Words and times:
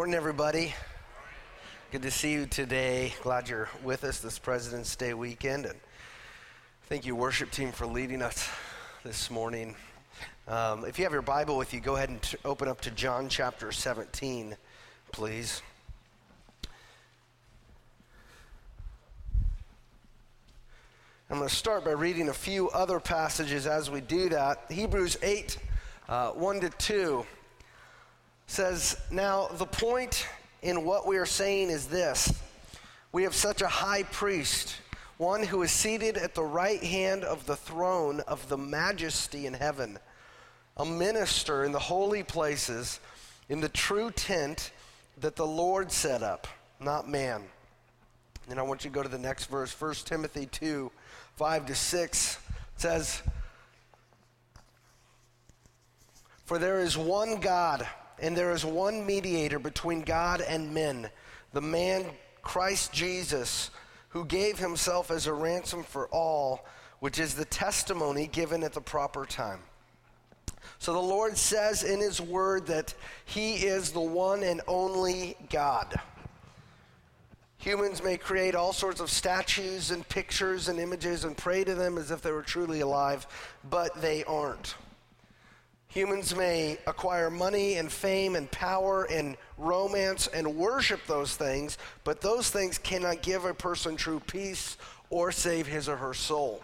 Good 0.00 0.06
morning, 0.06 0.16
everybody. 0.16 0.74
Good 1.92 2.00
to 2.00 2.10
see 2.10 2.32
you 2.32 2.46
today. 2.46 3.12
Glad 3.22 3.50
you're 3.50 3.68
with 3.84 4.02
us 4.04 4.20
this 4.20 4.38
President's 4.38 4.96
Day 4.96 5.12
weekend. 5.12 5.66
And 5.66 5.78
thank 6.84 7.04
you, 7.04 7.14
worship 7.14 7.50
team, 7.50 7.70
for 7.70 7.86
leading 7.86 8.22
us 8.22 8.48
this 9.04 9.30
morning. 9.30 9.76
Um, 10.48 10.86
if 10.86 10.98
you 10.98 11.04
have 11.04 11.12
your 11.12 11.20
Bible 11.20 11.58
with 11.58 11.74
you, 11.74 11.80
go 11.80 11.96
ahead 11.96 12.08
and 12.08 12.22
t- 12.22 12.38
open 12.46 12.66
up 12.66 12.80
to 12.80 12.90
John 12.92 13.28
chapter 13.28 13.70
17, 13.72 14.56
please. 15.12 15.60
I'm 21.28 21.36
going 21.36 21.46
to 21.46 21.54
start 21.54 21.84
by 21.84 21.90
reading 21.90 22.30
a 22.30 22.32
few 22.32 22.70
other 22.70 23.00
passages 23.00 23.66
as 23.66 23.90
we 23.90 24.00
do 24.00 24.30
that. 24.30 24.64
Hebrews 24.70 25.18
8, 25.22 25.58
uh, 26.08 26.30
1 26.30 26.60
to 26.60 26.70
2 26.70 27.26
says, 28.50 28.96
Now 29.10 29.46
the 29.46 29.66
point 29.66 30.26
in 30.62 30.84
what 30.84 31.06
we 31.06 31.18
are 31.18 31.26
saying 31.26 31.70
is 31.70 31.86
this 31.86 32.32
we 33.12 33.22
have 33.22 33.34
such 33.34 33.62
a 33.62 33.68
high 33.68 34.02
priest, 34.04 34.76
one 35.18 35.42
who 35.42 35.62
is 35.62 35.70
seated 35.70 36.16
at 36.16 36.34
the 36.34 36.42
right 36.42 36.82
hand 36.82 37.24
of 37.24 37.46
the 37.46 37.56
throne 37.56 38.20
of 38.20 38.48
the 38.48 38.58
majesty 38.58 39.46
in 39.46 39.54
heaven, 39.54 39.98
a 40.76 40.84
minister 40.84 41.64
in 41.64 41.72
the 41.72 41.78
holy 41.78 42.22
places, 42.22 43.00
in 43.48 43.60
the 43.60 43.68
true 43.68 44.10
tent 44.10 44.72
that 45.20 45.36
the 45.36 45.46
Lord 45.46 45.92
set 45.92 46.22
up, 46.22 46.46
not 46.80 47.08
man. 47.08 47.42
And 48.48 48.58
I 48.58 48.62
want 48.62 48.84
you 48.84 48.90
to 48.90 48.94
go 48.94 49.02
to 49.02 49.08
the 49.08 49.18
next 49.18 49.46
verse, 49.46 49.78
1 49.78 49.94
Timothy 50.04 50.46
2 50.46 50.90
5 51.36 51.66
to 51.66 51.74
6 51.74 52.38
says, 52.76 53.22
For 56.44 56.58
there 56.58 56.80
is 56.80 56.98
one 56.98 57.40
God 57.40 57.86
and 58.20 58.36
there 58.36 58.52
is 58.52 58.64
one 58.64 59.04
mediator 59.06 59.58
between 59.58 60.02
God 60.02 60.40
and 60.40 60.72
men, 60.72 61.10
the 61.52 61.60
man 61.60 62.04
Christ 62.42 62.92
Jesus, 62.92 63.70
who 64.10 64.24
gave 64.24 64.58
himself 64.58 65.10
as 65.10 65.26
a 65.26 65.32
ransom 65.32 65.82
for 65.82 66.08
all, 66.08 66.64
which 67.00 67.18
is 67.18 67.34
the 67.34 67.44
testimony 67.44 68.26
given 68.26 68.62
at 68.62 68.72
the 68.72 68.80
proper 68.80 69.24
time. 69.24 69.60
So 70.78 70.92
the 70.92 70.98
Lord 70.98 71.36
says 71.36 71.84
in 71.84 72.00
his 72.00 72.20
word 72.20 72.66
that 72.66 72.94
he 73.24 73.54
is 73.56 73.92
the 73.92 74.00
one 74.00 74.42
and 74.42 74.60
only 74.66 75.36
God. 75.50 75.94
Humans 77.58 78.02
may 78.02 78.16
create 78.16 78.54
all 78.54 78.72
sorts 78.72 79.00
of 79.00 79.10
statues 79.10 79.90
and 79.90 80.08
pictures 80.08 80.68
and 80.68 80.78
images 80.78 81.24
and 81.24 81.36
pray 81.36 81.62
to 81.64 81.74
them 81.74 81.98
as 81.98 82.10
if 82.10 82.22
they 82.22 82.32
were 82.32 82.42
truly 82.42 82.80
alive, 82.80 83.26
but 83.68 84.00
they 84.00 84.24
aren't. 84.24 84.74
Humans 85.90 86.36
may 86.36 86.78
acquire 86.86 87.30
money 87.30 87.74
and 87.74 87.90
fame 87.90 88.36
and 88.36 88.50
power 88.50 89.04
and 89.04 89.36
romance 89.58 90.28
and 90.28 90.56
worship 90.56 91.00
those 91.06 91.36
things, 91.36 91.78
but 92.04 92.20
those 92.20 92.48
things 92.48 92.78
cannot 92.78 93.22
give 93.22 93.44
a 93.44 93.52
person 93.52 93.96
true 93.96 94.20
peace 94.20 94.76
or 95.10 95.32
save 95.32 95.66
his 95.66 95.88
or 95.88 95.96
her 95.96 96.14
soul. 96.14 96.62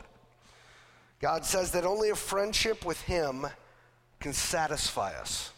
God 1.21 1.45
says 1.45 1.73
that 1.73 1.85
only 1.85 2.11
a 2.11 2.15
friendship 2.15 2.85
with 2.85 3.01
Him 3.03 3.47
can 4.21 4.33
satisfy 4.33 5.13
us. 5.19 5.51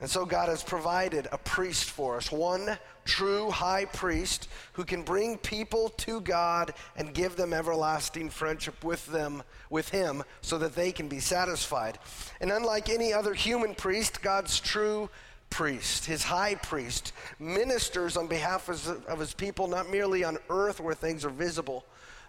And 0.00 0.10
so 0.10 0.26
God 0.26 0.48
has 0.48 0.62
provided 0.62 1.28
a 1.30 1.38
priest 1.38 1.88
for 1.88 2.16
us, 2.16 2.30
one 2.30 2.78
true 3.04 3.50
high 3.50 3.84
priest 3.84 4.48
who 4.72 4.84
can 4.84 5.02
bring 5.02 5.38
people 5.38 5.90
to 5.90 6.20
God 6.20 6.74
and 6.96 7.14
give 7.14 7.36
them 7.36 7.52
everlasting 7.52 8.28
friendship 8.28 8.82
with 8.82 9.06
them 9.06 9.42
with 9.70 9.90
him 9.90 10.24
so 10.40 10.58
that 10.58 10.74
they 10.74 10.90
can 10.90 11.08
be 11.08 11.20
satisfied. 11.20 11.98
And 12.40 12.50
unlike 12.50 12.88
any 12.88 13.12
other 13.12 13.34
human 13.34 13.74
priest, 13.74 14.20
God's 14.20 14.58
true 14.58 15.10
priest, 15.48 16.06
his 16.06 16.24
high 16.24 16.56
priest, 16.56 17.12
ministers 17.38 18.16
on 18.16 18.26
behalf 18.26 18.68
of 18.68 19.18
his 19.20 19.34
people 19.34 19.68
not 19.68 19.88
merely 19.90 20.24
on 20.24 20.38
earth 20.50 20.80
where 20.80 20.94
things 20.94 21.24
are 21.24 21.30
visible, 21.30 21.84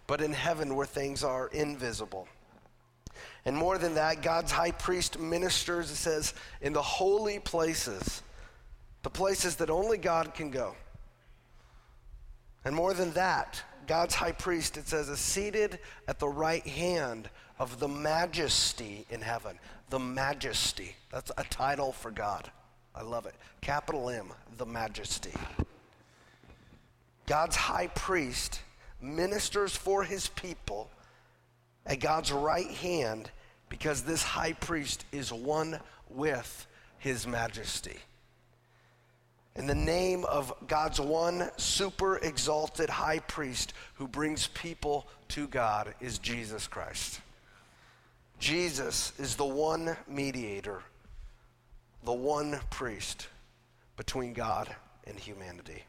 but 0.06 0.22
in 0.22 0.34
heaven 0.34 0.76
where 0.76 0.86
things 0.86 1.24
are 1.24 1.48
invisible. 1.48 2.28
And 3.46 3.56
more 3.56 3.78
than 3.78 3.94
that, 3.96 4.24
God's 4.24 4.52
high 4.52 4.72
priest 4.72 5.20
ministers, 5.20 5.92
it 5.92 5.96
says, 5.96 6.34
in 6.62 6.74
the 6.74 6.82
holy 6.82 7.40
places, 7.40 8.24
the 9.04 9.10
places 9.10 9.58
that 9.58 9.70
only 9.70 10.00
God 10.00 10.34
can 10.34 10.50
go. 10.50 10.76
And 12.64 12.76
more 12.76 12.96
than 12.96 13.12
that, 13.14 13.62
God's 13.86 14.16
high 14.16 14.32
priest, 14.32 14.78
it 14.78 14.88
says, 14.88 15.10
is 15.10 15.20
seated 15.20 15.78
at 16.08 16.18
the 16.18 16.28
right 16.28 16.66
hand 16.66 17.30
of 17.60 17.80
the 17.80 17.88
majesty 17.88 19.06
in 19.12 19.22
heaven. 19.22 19.60
The 19.92 20.00
majesty. 20.00 20.96
That's 21.12 21.32
a 21.38 21.44
title 21.44 21.92
for 21.92 22.10
God. 22.10 22.50
I 22.96 23.04
love 23.04 23.28
it. 23.28 23.36
Capital 23.62 24.10
M, 24.10 24.34
the 24.58 24.66
majesty. 24.66 25.34
God's 27.28 27.56
high 27.56 27.88
priest 27.88 28.62
ministers 29.00 29.76
for 29.76 30.04
his 30.04 30.30
people 30.30 30.90
at 31.86 32.00
God's 32.00 32.32
right 32.32 32.70
hand 32.70 33.30
because 33.70 34.04
this 34.04 34.24
high 34.24 34.54
priest 34.54 35.06
is 35.12 35.32
one 35.32 35.80
with 36.10 36.68
his 36.98 37.28
majesty. 37.28 37.98
In 39.56 39.68
the 39.68 39.76
name 39.76 40.26
of 40.26 40.54
God's 40.68 41.00
one 41.00 41.50
super 41.58 42.18
exalted 42.18 42.90
high 42.90 43.20
priest 43.20 43.74
who 43.96 44.08
brings 44.08 44.48
people 44.48 45.08
to 45.30 45.48
God 45.48 45.94
is 46.02 46.20
Jesus 46.20 46.68
Christ. 46.68 47.22
Jesus 48.38 49.14
is 49.18 49.38
the 49.38 49.46
one 49.46 49.96
mediator, 50.10 50.82
the 52.04 52.14
one 52.14 52.60
priest 52.70 53.30
between 53.96 54.34
God 54.34 54.76
and 55.08 55.18
humanity. 55.18 55.84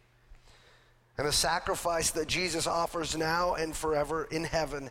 And 1.18 1.26
the 1.26 1.32
sacrifice 1.32 2.10
that 2.12 2.28
Jesus 2.28 2.66
offers 2.68 3.16
now 3.16 3.54
and 3.54 3.74
forever 3.74 4.28
in 4.30 4.44
heaven 4.44 4.90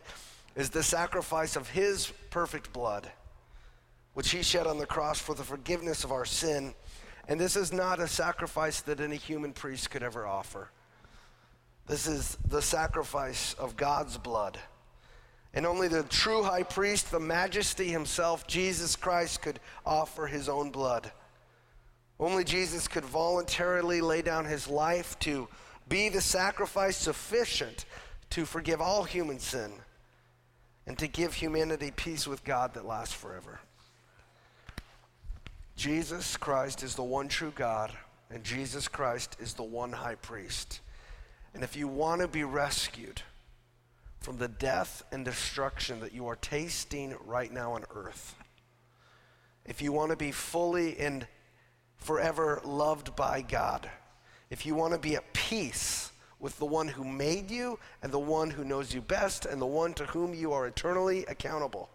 is 0.56 0.70
the 0.70 0.82
sacrifice 0.82 1.54
of 1.54 1.68
his 1.68 2.10
perfect 2.30 2.72
blood, 2.72 3.08
which 4.14 4.30
he 4.30 4.42
shed 4.42 4.66
on 4.66 4.78
the 4.78 4.86
cross 4.86 5.20
for 5.20 5.34
the 5.34 5.44
forgiveness 5.44 6.02
of 6.02 6.10
our 6.10 6.24
sin. 6.24 6.74
And 7.28 7.38
this 7.38 7.56
is 7.56 7.72
not 7.72 8.00
a 8.00 8.08
sacrifice 8.08 8.80
that 8.82 9.00
any 9.00 9.16
human 9.16 9.52
priest 9.52 9.90
could 9.90 10.02
ever 10.02 10.26
offer. 10.26 10.70
This 11.86 12.06
is 12.06 12.38
the 12.48 12.62
sacrifice 12.62 13.54
of 13.54 13.76
God's 13.76 14.16
blood. 14.16 14.58
And 15.52 15.66
only 15.66 15.88
the 15.88 16.02
true 16.04 16.42
high 16.42 16.62
priest, 16.62 17.10
the 17.10 17.20
majesty 17.20 17.88
himself, 17.88 18.46
Jesus 18.46 18.96
Christ, 18.96 19.42
could 19.42 19.60
offer 19.84 20.26
his 20.26 20.48
own 20.48 20.70
blood. 20.70 21.12
Only 22.18 22.44
Jesus 22.44 22.88
could 22.88 23.04
voluntarily 23.04 24.00
lay 24.00 24.22
down 24.22 24.46
his 24.46 24.68
life 24.68 25.18
to 25.20 25.48
be 25.86 26.08
the 26.08 26.20
sacrifice 26.20 26.96
sufficient 26.96 27.84
to 28.30 28.46
forgive 28.46 28.80
all 28.80 29.04
human 29.04 29.38
sin 29.38 29.70
and 30.86 30.96
to 30.98 31.08
give 31.08 31.34
humanity 31.34 31.90
peace 31.94 32.26
with 32.26 32.44
God 32.44 32.74
that 32.74 32.86
lasts 32.86 33.14
forever. 33.14 33.60
Jesus 35.76 36.36
Christ 36.36 36.82
is 36.82 36.94
the 36.94 37.02
one 37.02 37.28
true 37.28 37.52
God, 37.54 37.92
and 38.30 38.42
Jesus 38.44 38.88
Christ 38.88 39.36
is 39.40 39.54
the 39.54 39.62
one 39.62 39.92
high 39.92 40.14
priest. 40.14 40.80
And 41.54 41.62
if 41.62 41.76
you 41.76 41.88
want 41.88 42.20
to 42.20 42.28
be 42.28 42.44
rescued 42.44 43.22
from 44.20 44.38
the 44.38 44.48
death 44.48 45.02
and 45.12 45.24
destruction 45.24 46.00
that 46.00 46.14
you 46.14 46.26
are 46.26 46.36
tasting 46.36 47.14
right 47.24 47.52
now 47.52 47.72
on 47.72 47.84
earth, 47.94 48.34
if 49.64 49.82
you 49.82 49.92
want 49.92 50.10
to 50.10 50.16
be 50.16 50.32
fully 50.32 50.98
and 50.98 51.26
forever 51.96 52.60
loved 52.64 53.16
by 53.16 53.42
God, 53.42 53.90
if 54.48 54.64
you 54.64 54.74
want 54.74 54.92
to 54.92 54.98
be 54.98 55.16
at 55.16 55.32
peace 55.32 56.12
with 56.38 56.58
the 56.58 56.66
one 56.66 56.88
who 56.88 57.04
made 57.04 57.50
you 57.50 57.78
and 58.02 58.12
the 58.12 58.18
one 58.18 58.50
who 58.50 58.64
knows 58.64 58.94
you 58.94 59.00
best 59.00 59.46
and 59.46 59.60
the 59.60 59.66
one 59.66 59.94
to 59.94 60.04
whom 60.06 60.34
you 60.34 60.52
are 60.52 60.66
eternally 60.66 61.24
accountable, 61.26 61.88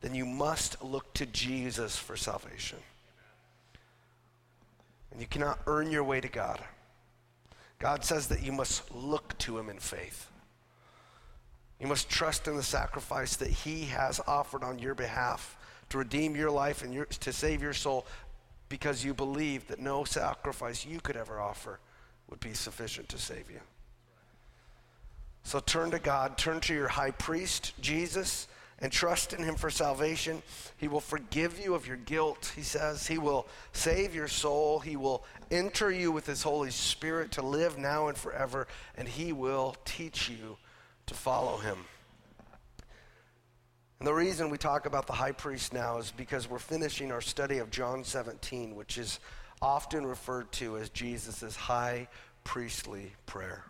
then 0.00 0.14
you 0.14 0.24
must 0.24 0.82
look 0.82 1.12
to 1.14 1.26
Jesus 1.26 1.96
for 1.96 2.16
salvation. 2.16 2.78
And 5.10 5.20
you 5.20 5.26
cannot 5.26 5.60
earn 5.66 5.90
your 5.90 6.04
way 6.04 6.20
to 6.20 6.28
God. 6.28 6.60
God 7.78 8.04
says 8.04 8.28
that 8.28 8.42
you 8.42 8.52
must 8.52 8.94
look 8.94 9.36
to 9.38 9.58
him 9.58 9.68
in 9.68 9.78
faith. 9.78 10.30
You 11.80 11.86
must 11.86 12.08
trust 12.08 12.48
in 12.48 12.56
the 12.56 12.62
sacrifice 12.62 13.36
that 13.36 13.50
he 13.50 13.84
has 13.84 14.20
offered 14.26 14.64
on 14.64 14.78
your 14.78 14.94
behalf 14.94 15.58
to 15.90 15.98
redeem 15.98 16.34
your 16.34 16.50
life 16.50 16.82
and 16.82 16.92
your, 16.92 17.04
to 17.04 17.32
save 17.32 17.62
your 17.62 17.74
soul 17.74 18.06
because 18.68 19.04
you 19.04 19.12
believe 19.12 19.68
that 19.68 19.78
no 19.78 20.04
sacrifice 20.04 20.86
you 20.86 21.00
could 21.00 21.16
ever 21.16 21.38
offer 21.38 21.78
would 22.28 22.40
be 22.40 22.54
sufficient 22.54 23.08
to 23.10 23.18
save 23.18 23.50
you. 23.50 23.60
So 25.42 25.60
turn 25.60 25.92
to 25.92 25.98
God, 25.98 26.36
turn 26.36 26.60
to 26.62 26.74
your 26.74 26.88
high 26.88 27.12
priest, 27.12 27.72
Jesus, 27.80 28.48
and 28.80 28.92
trust 28.92 29.32
in 29.32 29.42
him 29.42 29.54
for 29.54 29.70
salvation. 29.70 30.42
He 30.76 30.88
will 30.88 31.00
forgive 31.00 31.58
you 31.58 31.74
of 31.74 31.86
your 31.86 31.96
guilt, 31.96 32.52
he 32.56 32.62
says. 32.62 33.06
He 33.06 33.16
will 33.16 33.46
save 33.72 34.14
your 34.14 34.28
soul. 34.28 34.80
He 34.80 34.96
will 34.96 35.24
enter 35.50 35.90
you 35.90 36.10
with 36.12 36.26
his 36.26 36.42
Holy 36.42 36.70
Spirit 36.70 37.32
to 37.32 37.42
live 37.42 37.78
now 37.78 38.08
and 38.08 38.18
forever, 38.18 38.66
and 38.96 39.08
he 39.08 39.32
will 39.32 39.76
teach 39.84 40.28
you 40.28 40.58
to 41.06 41.14
follow 41.14 41.58
him. 41.58 41.78
And 43.98 44.06
the 44.06 44.12
reason 44.12 44.50
we 44.50 44.58
talk 44.58 44.84
about 44.84 45.06
the 45.06 45.14
high 45.14 45.32
priest 45.32 45.72
now 45.72 45.98
is 45.98 46.10
because 46.10 46.50
we're 46.50 46.58
finishing 46.58 47.10
our 47.10 47.22
study 47.22 47.58
of 47.58 47.70
John 47.70 48.04
17, 48.04 48.74
which 48.74 48.98
is 48.98 49.20
often 49.66 50.06
referred 50.06 50.50
to 50.52 50.76
as 50.76 50.88
Jesus' 50.90 51.56
high 51.56 52.06
priestly 52.44 53.10
prayer. 53.26 53.64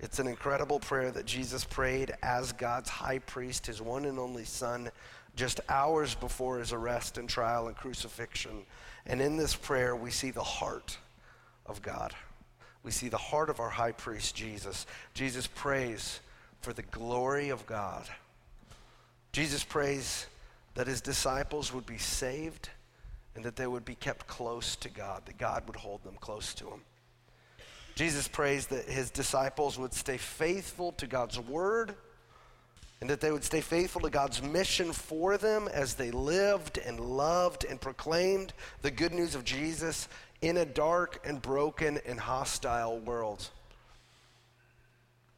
It's 0.00 0.18
an 0.20 0.26
incredible 0.26 0.80
prayer 0.80 1.10
that 1.10 1.26
Jesus 1.26 1.64
prayed 1.64 2.14
as 2.22 2.52
God's 2.52 2.88
high 2.88 3.18
priest, 3.18 3.66
his 3.66 3.82
one 3.82 4.06
and 4.06 4.18
only 4.18 4.46
Son, 4.46 4.90
just 5.36 5.60
hours 5.68 6.14
before 6.14 6.60
his 6.60 6.72
arrest 6.72 7.18
and 7.18 7.28
trial 7.28 7.66
and 7.66 7.76
crucifixion. 7.76 8.62
And 9.04 9.20
in 9.20 9.36
this 9.36 9.54
prayer, 9.54 9.94
we 9.94 10.10
see 10.10 10.30
the 10.30 10.42
heart 10.42 10.96
of 11.66 11.82
God. 11.82 12.14
We 12.82 12.90
see 12.90 13.10
the 13.10 13.18
heart 13.18 13.50
of 13.50 13.60
our 13.60 13.68
high 13.68 13.92
priest, 13.92 14.34
Jesus. 14.34 14.86
Jesus 15.12 15.46
prays 15.46 16.20
for 16.62 16.72
the 16.72 16.80
glory 16.80 17.50
of 17.50 17.66
God. 17.66 18.08
Jesus 19.32 19.62
prays 19.62 20.26
that 20.74 20.86
his 20.86 21.02
disciples 21.02 21.70
would 21.74 21.84
be 21.84 21.98
saved 21.98 22.70
and 23.36 23.44
that 23.44 23.54
they 23.54 23.66
would 23.66 23.84
be 23.84 23.94
kept 23.94 24.26
close 24.26 24.74
to 24.76 24.88
God, 24.88 25.26
that 25.26 25.38
God 25.38 25.64
would 25.66 25.76
hold 25.76 26.02
them 26.02 26.16
close 26.20 26.54
to 26.54 26.66
him. 26.66 26.80
Jesus 27.94 28.26
prays 28.28 28.66
that 28.68 28.86
his 28.86 29.10
disciples 29.10 29.78
would 29.78 29.94
stay 29.94 30.16
faithful 30.16 30.92
to 30.92 31.06
God's 31.06 31.38
word 31.38 31.94
and 33.00 33.10
that 33.10 33.20
they 33.20 33.30
would 33.30 33.44
stay 33.44 33.60
faithful 33.60 34.00
to 34.02 34.10
God's 34.10 34.42
mission 34.42 34.92
for 34.92 35.36
them 35.36 35.68
as 35.68 35.94
they 35.94 36.10
lived 36.10 36.78
and 36.78 36.98
loved 36.98 37.64
and 37.64 37.80
proclaimed 37.80 38.52
the 38.82 38.90
good 38.90 39.12
news 39.12 39.34
of 39.34 39.44
Jesus 39.44 40.08
in 40.40 40.56
a 40.56 40.64
dark 40.64 41.20
and 41.24 41.40
broken 41.40 41.98
and 42.06 42.18
hostile 42.18 42.98
world. 42.98 43.48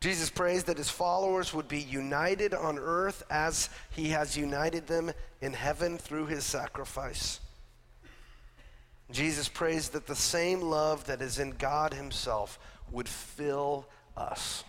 Jesus 0.01 0.31
prays 0.31 0.65
that 0.65 0.79
his 0.79 0.91
followers 0.91 1.53
would 1.53 1.67
be 1.67 1.81
united 1.81 2.55
on 2.55 2.79
earth 2.79 3.25
as 3.31 3.69
he 3.91 4.11
has 4.11 4.37
united 4.37 4.87
them 4.87 5.11
in 5.41 5.53
heaven 5.53 5.99
through 5.99 6.27
his 6.27 6.45
sacrifice. 6.45 7.41
Jesus 9.11 9.49
prays 9.49 9.91
that 9.91 10.07
the 10.07 10.15
same 10.15 10.61
love 10.61 11.05
that 11.05 11.23
is 11.23 11.39
in 11.39 11.53
God 11.53 11.95
himself 11.95 12.59
would 12.91 13.09
fill 13.09 13.87
us. 14.17 14.65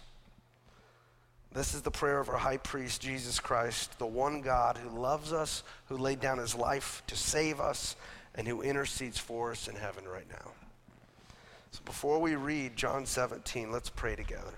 This 1.52 1.74
is 1.74 1.82
the 1.82 1.92
prayer 1.92 2.20
of 2.20 2.30
our 2.30 2.38
high 2.38 2.58
priest, 2.58 3.02
Jesus 3.02 3.40
Christ, 3.40 3.98
the 3.98 4.06
one 4.06 4.42
God 4.42 4.78
who 4.78 4.98
loves 4.98 5.34
us, 5.34 5.64
who 5.88 5.98
laid 5.98 6.20
down 6.20 6.38
his 6.38 6.56
life 6.56 7.04
to 7.08 7.16
save 7.16 7.60
us, 7.60 7.96
and 8.36 8.48
who 8.48 8.62
intercedes 8.62 9.18
for 9.18 9.52
us 9.52 9.68
in 9.68 9.76
heaven 9.76 10.08
right 10.08 10.30
now. 10.30 10.52
So 11.72 11.82
before 11.86 12.20
we 12.20 12.36
read 12.36 12.78
John 12.78 13.06
17, 13.06 13.72
let's 13.72 13.90
pray 13.90 14.16
together. 14.16 14.54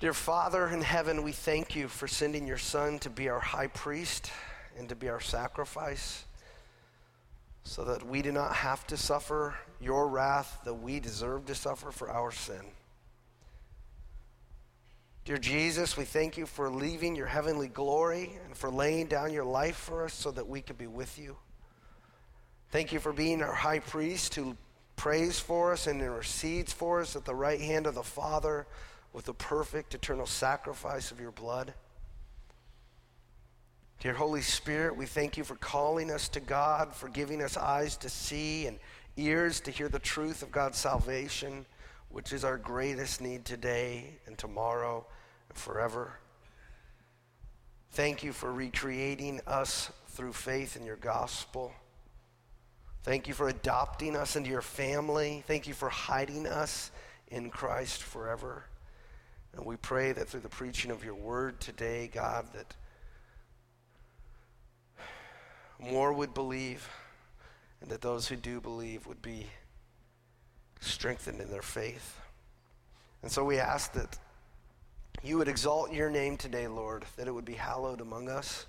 Dear 0.00 0.14
Father 0.14 0.66
in 0.68 0.82
heaven, 0.82 1.22
we 1.22 1.32
thank 1.32 1.76
you 1.76 1.88
for 1.88 2.08
sending 2.08 2.46
your 2.46 2.58
Son 2.58 2.98
to 3.00 3.10
be 3.10 3.28
our 3.28 3.40
high 3.40 3.68
priest 3.68 4.30
and 4.78 4.88
to 4.88 4.96
be 4.96 5.08
our 5.08 5.20
sacrifice 5.20 6.24
so 7.66 7.82
that 7.82 8.06
we 8.06 8.22
do 8.22 8.30
not 8.30 8.54
have 8.54 8.86
to 8.86 8.96
suffer 8.96 9.56
your 9.80 10.06
wrath 10.06 10.60
that 10.64 10.74
we 10.74 11.00
deserve 11.00 11.46
to 11.46 11.54
suffer 11.54 11.90
for 11.90 12.08
our 12.08 12.30
sin. 12.30 12.62
Dear 15.24 15.38
Jesus, 15.38 15.96
we 15.96 16.04
thank 16.04 16.36
you 16.36 16.46
for 16.46 16.70
leaving 16.70 17.16
your 17.16 17.26
heavenly 17.26 17.66
glory 17.66 18.38
and 18.44 18.56
for 18.56 18.70
laying 18.70 19.08
down 19.08 19.32
your 19.32 19.44
life 19.44 19.74
for 19.74 20.04
us 20.04 20.14
so 20.14 20.30
that 20.30 20.46
we 20.46 20.60
could 20.60 20.78
be 20.78 20.86
with 20.86 21.18
you. 21.18 21.36
Thank 22.70 22.92
you 22.92 23.00
for 23.00 23.12
being 23.12 23.42
our 23.42 23.52
high 23.52 23.80
priest 23.80 24.36
who 24.36 24.56
prays 24.94 25.40
for 25.40 25.72
us 25.72 25.88
and 25.88 26.00
intercedes 26.00 26.72
for 26.72 27.00
us 27.00 27.16
at 27.16 27.24
the 27.24 27.34
right 27.34 27.60
hand 27.60 27.88
of 27.88 27.96
the 27.96 28.02
Father 28.04 28.68
with 29.12 29.24
the 29.24 29.34
perfect 29.34 29.92
eternal 29.92 30.26
sacrifice 30.26 31.10
of 31.10 31.18
your 31.18 31.32
blood. 31.32 31.74
Dear 34.06 34.14
Holy 34.14 34.40
Spirit, 34.40 34.96
we 34.96 35.04
thank 35.04 35.36
you 35.36 35.42
for 35.42 35.56
calling 35.56 36.12
us 36.12 36.28
to 36.28 36.38
God, 36.38 36.94
for 36.94 37.08
giving 37.08 37.42
us 37.42 37.56
eyes 37.56 37.96
to 37.96 38.08
see 38.08 38.68
and 38.68 38.78
ears 39.16 39.58
to 39.62 39.72
hear 39.72 39.88
the 39.88 39.98
truth 39.98 40.44
of 40.44 40.52
God's 40.52 40.78
salvation, 40.78 41.66
which 42.08 42.32
is 42.32 42.44
our 42.44 42.56
greatest 42.56 43.20
need 43.20 43.44
today 43.44 44.10
and 44.28 44.38
tomorrow 44.38 45.04
and 45.48 45.58
forever. 45.58 46.20
Thank 47.90 48.22
you 48.22 48.32
for 48.32 48.52
recreating 48.52 49.40
us 49.44 49.90
through 50.10 50.34
faith 50.34 50.76
in 50.76 50.86
your 50.86 50.94
gospel. 50.94 51.72
Thank 53.02 53.26
you 53.26 53.34
for 53.34 53.48
adopting 53.48 54.14
us 54.14 54.36
into 54.36 54.50
your 54.50 54.62
family. 54.62 55.42
Thank 55.48 55.66
you 55.66 55.74
for 55.74 55.88
hiding 55.88 56.46
us 56.46 56.92
in 57.26 57.50
Christ 57.50 58.04
forever. 58.04 58.66
And 59.56 59.66
we 59.66 59.74
pray 59.74 60.12
that 60.12 60.28
through 60.28 60.42
the 60.42 60.48
preaching 60.48 60.92
of 60.92 61.04
your 61.04 61.16
word 61.16 61.58
today, 61.58 62.08
God, 62.14 62.46
that 62.54 62.72
more 65.80 66.12
would 66.12 66.34
believe 66.34 66.88
and 67.80 67.90
that 67.90 68.00
those 68.00 68.26
who 68.26 68.36
do 68.36 68.60
believe 68.60 69.06
would 69.06 69.22
be 69.22 69.46
strengthened 70.80 71.40
in 71.40 71.50
their 71.50 71.62
faith. 71.62 72.20
And 73.22 73.30
so 73.30 73.44
we 73.44 73.58
ask 73.58 73.92
that 73.92 74.18
you 75.22 75.38
would 75.38 75.48
exalt 75.48 75.92
your 75.92 76.10
name 76.10 76.36
today, 76.36 76.68
Lord, 76.68 77.04
that 77.16 77.26
it 77.26 77.32
would 77.32 77.44
be 77.44 77.54
hallowed 77.54 78.00
among 78.00 78.28
us. 78.28 78.66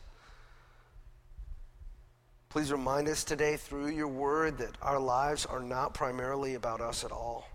Please 2.50 2.72
remind 2.72 3.08
us 3.08 3.24
today 3.24 3.58
through 3.58 3.90
your 3.90 4.08
word 4.08 4.58
that 4.58 4.72
our 4.82 5.00
lives 5.00 5.46
are 5.46 5.60
not 5.60 5.94
primarily 5.94 6.56
about 6.56 6.82
us 6.82 7.04
at 7.04 7.12
all. 7.12 7.48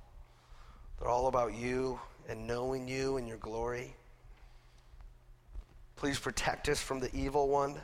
They're 0.98 1.08
all 1.08 1.26
about 1.26 1.54
you 1.54 1.98
and 2.28 2.46
knowing 2.46 2.86
you 2.86 3.16
and 3.16 3.26
your 3.26 3.38
glory. 3.38 3.96
Please 5.96 6.18
protect 6.18 6.68
us 6.68 6.80
from 6.80 7.00
the 7.00 7.14
evil 7.16 7.48
one. 7.48 7.80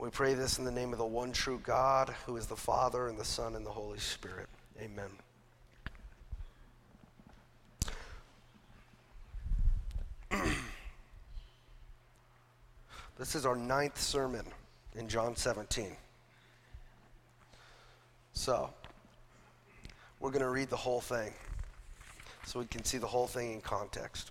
We 0.00 0.08
pray 0.08 0.32
this 0.32 0.58
in 0.58 0.64
the 0.64 0.70
name 0.70 0.94
of 0.94 0.98
the 0.98 1.04
one 1.04 1.30
true 1.30 1.60
God, 1.62 2.14
who 2.24 2.38
is 2.38 2.46
the 2.46 2.56
Father 2.56 3.08
and 3.08 3.18
the 3.18 3.24
Son 3.24 3.54
and 3.54 3.66
the 3.66 3.70
Holy 3.70 3.98
Spirit. 3.98 4.48
Amen. 4.80 5.10
this 13.18 13.34
is 13.34 13.44
our 13.44 13.56
ninth 13.56 14.00
sermon 14.00 14.46
in 14.96 15.06
John 15.06 15.36
17. 15.36 15.94
So, 18.32 18.70
we're 20.18 20.30
going 20.30 20.40
to 20.40 20.48
read 20.48 20.70
the 20.70 20.76
whole 20.78 21.02
thing 21.02 21.34
so 22.46 22.58
we 22.58 22.64
can 22.64 22.86
see 22.86 22.96
the 22.96 23.06
whole 23.06 23.26
thing 23.26 23.52
in 23.52 23.60
context. 23.60 24.30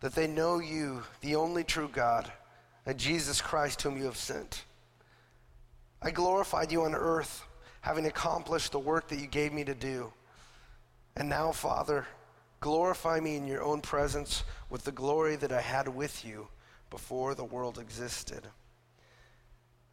that 0.00 0.14
they 0.14 0.26
know 0.26 0.58
you, 0.58 1.02
the 1.20 1.36
only 1.36 1.64
true 1.64 1.88
God, 1.92 2.30
and 2.86 2.98
Jesus 2.98 3.40
Christ, 3.40 3.82
whom 3.82 3.96
you 3.96 4.04
have 4.04 4.16
sent. 4.16 4.64
I 6.02 6.10
glorified 6.10 6.72
you 6.72 6.82
on 6.84 6.94
earth, 6.94 7.46
having 7.82 8.06
accomplished 8.06 8.72
the 8.72 8.78
work 8.78 9.08
that 9.08 9.20
you 9.20 9.26
gave 9.26 9.52
me 9.52 9.64
to 9.64 9.74
do. 9.74 10.12
And 11.16 11.28
now, 11.28 11.52
Father, 11.52 12.06
Glorify 12.60 13.20
me 13.20 13.36
in 13.36 13.46
your 13.46 13.62
own 13.62 13.80
presence 13.80 14.44
with 14.68 14.84
the 14.84 14.92
glory 14.92 15.34
that 15.36 15.50
I 15.50 15.62
had 15.62 15.88
with 15.88 16.26
you 16.26 16.48
before 16.90 17.34
the 17.34 17.44
world 17.44 17.78
existed. 17.78 18.46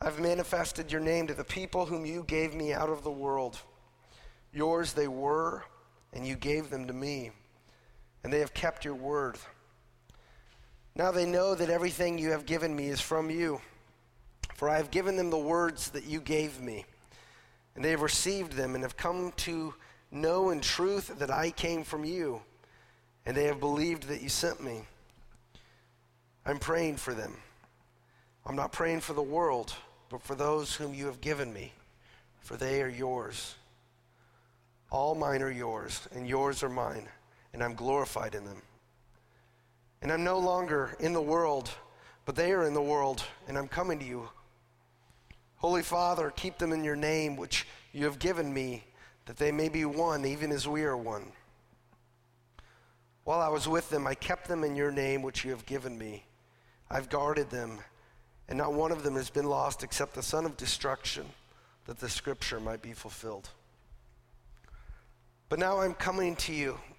I've 0.02 0.20
manifested 0.20 0.92
your 0.92 1.00
name 1.02 1.28
to 1.28 1.34
the 1.34 1.46
people 1.46 1.86
whom 1.86 2.06
you 2.06 2.26
gave 2.28 2.54
me 2.54 2.74
out 2.74 2.90
of 2.90 3.04
the 3.04 3.12
world. 3.12 3.58
Yours 4.52 4.92
they 4.92 5.08
were, 5.08 5.64
and 6.12 6.28
you 6.28 6.36
gave 6.36 6.70
them 6.70 6.88
to 6.88 6.94
me, 6.94 7.32
and 8.24 8.34
they 8.34 8.40
have 8.40 8.54
kept 8.54 8.84
your 8.84 8.96
word. 8.96 9.38
Now 10.98 11.12
they 11.12 11.26
know 11.26 11.54
that 11.54 11.70
everything 11.70 12.18
you 12.18 12.32
have 12.32 12.46
given 12.46 12.76
me 12.76 12.88
is 12.88 13.00
from 13.00 13.30
you, 13.30 13.62
for 14.56 14.68
I 14.68 14.78
have 14.78 14.90
given 14.90 15.16
them 15.16 15.30
the 15.30 15.38
words 15.38 15.92
that 15.92 16.06
you 16.06 16.20
gave 16.20 16.60
me, 16.60 16.86
and 17.76 17.86
they 17.86 17.92
have 17.92 18.02
received 18.02 18.54
them 18.54 18.74
and 18.74 18.84
have 18.84 18.98
come 18.98 19.32
to 19.38 19.76
know 20.10 20.50
in 20.50 20.60
truth 20.60 21.20
that 21.20 21.30
I 21.30 21.52
came 21.52 21.84
from 21.84 22.04
you 22.04 22.42
and 23.28 23.36
they 23.36 23.44
have 23.44 23.60
believed 23.60 24.04
that 24.04 24.22
you 24.22 24.30
sent 24.30 24.64
me. 24.64 24.84
I'm 26.46 26.60
praying 26.60 26.96
for 26.96 27.14
them. 27.14 27.36
I'm 28.46 28.56
not 28.56 28.72
praying 28.72 29.02
for 29.02 29.12
the 29.12 29.22
world, 29.22 29.74
but 30.10 30.24
for 30.24 30.34
those 30.34 30.74
whom 30.74 30.94
you 30.94 31.08
have 31.08 31.20
given 31.20 31.52
me, 31.52 31.74
for 32.40 32.56
they 32.56 32.82
are 32.82 32.88
yours. 32.88 33.56
All 34.90 35.14
mine 35.14 35.42
are 35.42 35.52
yours, 35.52 36.08
and 36.16 36.26
yours 36.26 36.64
are 36.64 36.70
mine, 36.70 37.10
and 37.54 37.62
I'm 37.62 37.76
glorified 37.76 38.34
in 38.34 38.46
them. 38.46 38.62
And 40.02 40.12
I'm 40.12 40.24
no 40.24 40.38
longer 40.38 40.96
in 41.00 41.14
the 41.14 41.22
world, 41.22 41.70
but 42.26 42.36
they 42.36 42.52
are 42.52 42.66
in 42.66 42.74
the 42.74 42.82
world, 42.82 43.24
and 43.48 43.58
I'm 43.58 43.68
coming 43.68 44.00
to 44.00 44.06
you. 44.06 44.30
Holy 45.58 45.82
Father, 45.82 46.32
keep 46.36 46.58
them 46.58 46.72
in 46.72 46.84
your 46.84 46.96
name, 46.96 47.36
which 47.36 47.66
you 47.92 48.06
have 48.06 48.20
given 48.20 48.54
me, 48.54 48.84
that 49.26 49.38
they 49.38 49.52
may 49.52 49.70
be 49.70 49.86
one, 49.86 50.26
even 50.26 50.52
as 50.52 50.68
we 50.68 50.84
are 50.84 50.96
one. 50.96 51.32
While 53.24 53.42
I 53.42 53.50
was 53.50 53.68
with 53.68 53.90
them, 53.90 54.08
I 54.08 54.14
kept 54.14 54.48
them 54.48 54.64
in 54.64 54.76
your 54.76 54.92
name, 54.92 55.22
which 55.22 55.44
you 55.44 55.52
have 55.52 55.66
given 55.66 55.98
me. 55.98 56.26
I've 56.90 57.10
guarded 57.10 57.50
them, 57.50 57.80
and 58.48 58.58
not 58.58 58.74
one 58.74 58.92
of 58.92 59.04
them 59.04 59.16
has 59.16 59.30
been 59.30 59.50
lost 59.50 59.84
except 59.84 60.14
the 60.14 60.24
son 60.24 60.46
of 60.46 60.56
destruction, 60.56 61.26
that 61.86 62.00
the 62.00 62.08
scripture 62.08 62.60
might 62.60 62.82
be 62.82 62.94
fulfilled. 62.94 63.50
But 65.50 65.60
now 65.60 65.82
I'm 65.82 65.94
coming 65.94 66.36
to 66.38 66.54
you, 66.54 66.78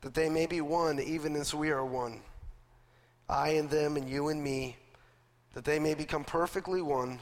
that 0.00 0.14
they 0.14 0.28
may 0.28 0.46
be 0.46 0.60
one, 0.60 1.00
even 1.00 1.36
as 1.36 1.54
we 1.54 1.70
are 1.70 1.84
one. 1.84 2.20
I 3.28 3.50
and 3.50 3.68
them, 3.68 3.96
and 3.96 4.08
you 4.08 4.28
and 4.28 4.42
me 4.42 4.76
that 5.54 5.64
they 5.64 5.78
may 5.78 5.94
become 5.94 6.24
perfectly 6.24 6.80
one, 6.80 7.18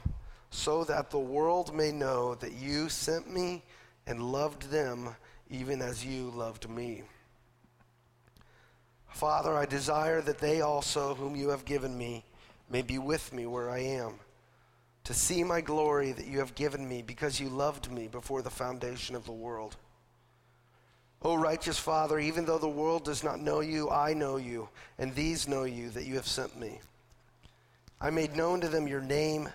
so 0.50 0.84
that 0.84 1.10
the 1.10 1.18
world 1.18 1.74
may 1.74 1.90
know 1.90 2.34
that 2.36 2.52
you 2.52 2.88
sent 2.88 3.32
me 3.32 3.62
and 4.06 4.22
loved 4.22 4.70
them 4.70 5.14
even 5.50 5.80
as 5.80 6.04
you 6.04 6.30
loved 6.30 6.68
me. 6.68 7.02
Father, 9.08 9.54
I 9.54 9.64
desire 9.64 10.20
that 10.22 10.38
they 10.38 10.60
also, 10.60 11.14
whom 11.14 11.34
you 11.34 11.48
have 11.48 11.64
given 11.64 11.96
me, 11.96 12.24
may 12.68 12.82
be 12.82 12.98
with 12.98 13.32
me 13.32 13.46
where 13.46 13.70
I 13.70 13.78
am, 13.78 14.14
to 15.04 15.14
see 15.14 15.42
my 15.42 15.60
glory 15.60 16.12
that 16.12 16.26
you 16.26 16.38
have 16.40 16.54
given 16.54 16.86
me 16.86 17.00
because 17.00 17.40
you 17.40 17.48
loved 17.48 17.90
me 17.90 18.08
before 18.08 18.42
the 18.42 18.50
foundation 18.50 19.16
of 19.16 19.24
the 19.24 19.32
world. 19.32 19.76
O 21.26 21.34
righteous 21.34 21.76
Father, 21.76 22.20
even 22.20 22.44
though 22.44 22.56
the 22.56 22.68
world 22.68 23.04
does 23.04 23.24
not 23.24 23.40
know 23.40 23.58
you, 23.58 23.90
I 23.90 24.14
know 24.14 24.36
you, 24.36 24.68
and 24.96 25.12
these 25.12 25.48
know 25.48 25.64
you 25.64 25.90
that 25.90 26.06
you 26.06 26.14
have 26.14 26.28
sent 26.28 26.56
me. 26.56 26.78
I 28.00 28.10
made 28.10 28.36
known 28.36 28.60
to 28.60 28.68
them 28.68 28.86
your 28.86 29.00
name, 29.00 29.48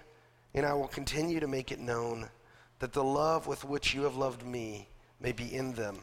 and 0.54 0.66
I 0.66 0.74
will 0.74 0.90
continue 0.90 1.40
to 1.40 1.48
make 1.48 1.72
it 1.72 1.80
known, 1.80 2.30
that 2.80 2.92
the 2.92 3.06
love 3.06 3.48
with 3.48 3.64
which 3.64 3.94
you 3.94 4.02
have 4.02 4.18
loved 4.18 4.46
me 4.46 4.90
may 5.22 5.32
be 5.32 5.46
in 5.56 5.72
them, 5.72 5.98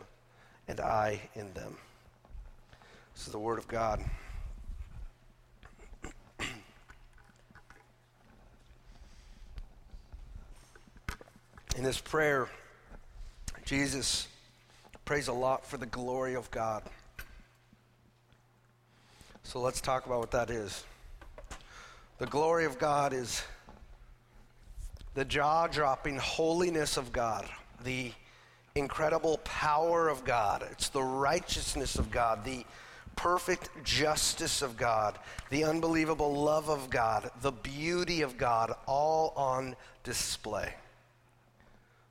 and 0.69 0.81
I 0.81 1.21
in 1.35 1.53
them. 1.53 1.77
This 3.13 3.27
is 3.27 3.33
the 3.33 3.39
word 3.39 3.59
of 3.59 3.69
God. 3.69 4.03
In 11.77 11.85
this 11.85 12.01
prayer, 12.01 12.49
Jesus 13.67 14.29
prays 15.09 15.29
a 15.29 15.33
lot 15.33 15.65
for 15.65 15.79
the 15.79 15.87
glory 15.87 16.35
of 16.35 16.50
God. 16.50 16.83
So 19.43 19.59
let's 19.59 19.81
talk 19.81 20.05
about 20.05 20.19
what 20.19 20.33
that 20.33 20.50
is. 20.50 20.85
The 22.19 22.27
glory 22.27 22.67
of 22.67 22.79
God 22.79 23.15
is 23.15 23.43
the 25.15 25.25
jaw 25.25 25.67
dropping 25.67 26.19
holiness 26.19 26.99
of 26.99 27.11
God, 27.11 27.49
the 27.85 28.12
incredible 28.75 29.38
power 29.45 30.11
of 30.11 30.27
God, 30.27 30.62
it's 30.73 30.91
the 30.91 31.03
righteousness 31.03 31.95
of 31.97 32.11
God, 32.11 32.45
the 32.45 32.67
perfect 33.17 33.71
justice 33.83 34.61
of 34.61 34.77
God, 34.77 35.19
the 35.49 35.65
unbelievable 35.65 36.35
love 36.35 36.69
of 36.69 36.91
God, 36.91 37.31
the 37.41 37.53
beauty 37.53 38.21
of 38.21 38.37
God, 38.37 38.75
all 38.85 39.33
on 39.37 39.75
display. 40.05 40.75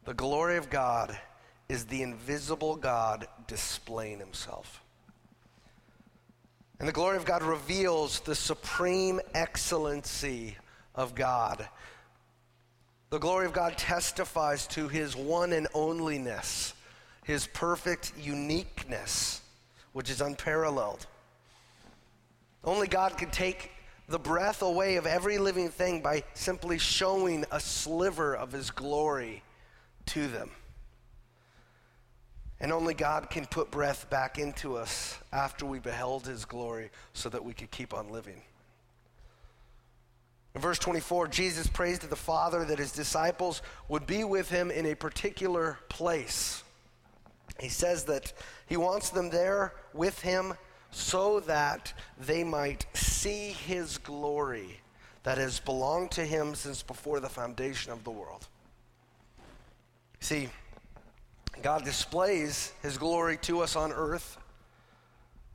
The 0.05 0.15
glory 0.15 0.57
of 0.57 0.71
God 0.71 1.15
is 1.69 1.85
the 1.85 2.01
invisible 2.01 2.75
God 2.75 3.27
displaying 3.47 4.19
himself. 4.19 4.81
And 6.79 6.87
the 6.87 6.93
glory 6.93 7.17
of 7.17 7.25
God 7.25 7.43
reveals 7.43 8.19
the 8.21 8.35
supreme 8.35 9.19
excellency 9.33 10.55
of 10.95 11.15
God. 11.15 11.67
The 13.09 13.19
glory 13.19 13.45
of 13.45 13.53
God 13.53 13.77
testifies 13.77 14.67
to 14.67 14.87
his 14.87 15.15
one 15.15 15.53
and 15.53 15.67
onlyness, 15.73 16.73
his 17.23 17.47
perfect 17.47 18.13
uniqueness, 18.19 19.41
which 19.93 20.09
is 20.09 20.21
unparalleled. 20.21 21.07
Only 22.63 22.87
God 22.87 23.17
could 23.17 23.31
take 23.31 23.71
the 24.07 24.19
breath 24.19 24.61
away 24.61 24.95
of 24.97 25.05
every 25.05 25.37
living 25.37 25.69
thing 25.69 26.01
by 26.01 26.23
simply 26.33 26.77
showing 26.77 27.43
a 27.51 27.59
sliver 27.59 28.35
of 28.35 28.51
his 28.51 28.71
glory 28.71 29.41
to 30.07 30.27
them. 30.27 30.51
And 32.59 32.71
only 32.71 32.93
God 32.93 33.29
can 33.29 33.45
put 33.45 33.69
breath 33.69 34.09
back 34.09 34.39
into 34.39 34.77
us 34.77 35.17
after 35.31 35.65
we 35.65 35.79
beheld 35.79 36.25
his 36.25 36.45
glory 36.45 36.89
so 37.13 37.29
that 37.29 37.43
we 37.43 37.53
could 37.53 37.69
keep 37.69 37.93
on 37.93 38.09
living. 38.09 38.41
In 40.55 40.61
verse 40.61 40.79
24, 40.79 41.27
Jesus 41.27 41.67
prays 41.67 41.99
to 41.99 42.07
the 42.07 42.15
Father 42.15 42.65
that 42.65 42.79
his 42.79 42.91
disciples 42.91 43.61
would 43.89 44.07
be 44.07 44.23
with 44.23 44.49
him 44.49 44.71
in 44.71 44.87
a 44.87 44.95
particular 44.95 45.77
place. 45.87 46.63
He 47.59 47.69
says 47.69 48.05
that 48.05 48.33
he 48.65 48.75
wants 48.75 49.11
them 49.11 49.29
there 49.29 49.73
with 49.93 50.19
him 50.21 50.55
so 50.89 51.41
that 51.41 51.93
they 52.19 52.43
might 52.43 52.87
see 52.95 53.49
his 53.49 53.99
glory 53.99 54.81
that 55.21 55.37
has 55.37 55.59
belonged 55.59 56.09
to 56.11 56.25
him 56.25 56.55
since 56.55 56.81
before 56.81 57.19
the 57.19 57.29
foundation 57.29 57.91
of 57.91 58.03
the 58.03 58.09
world. 58.11 58.47
See, 60.19 60.49
God 61.61 61.83
displays 61.83 62.73
his 62.81 62.97
glory 62.97 63.37
to 63.37 63.61
us 63.61 63.75
on 63.75 63.91
earth 63.91 64.37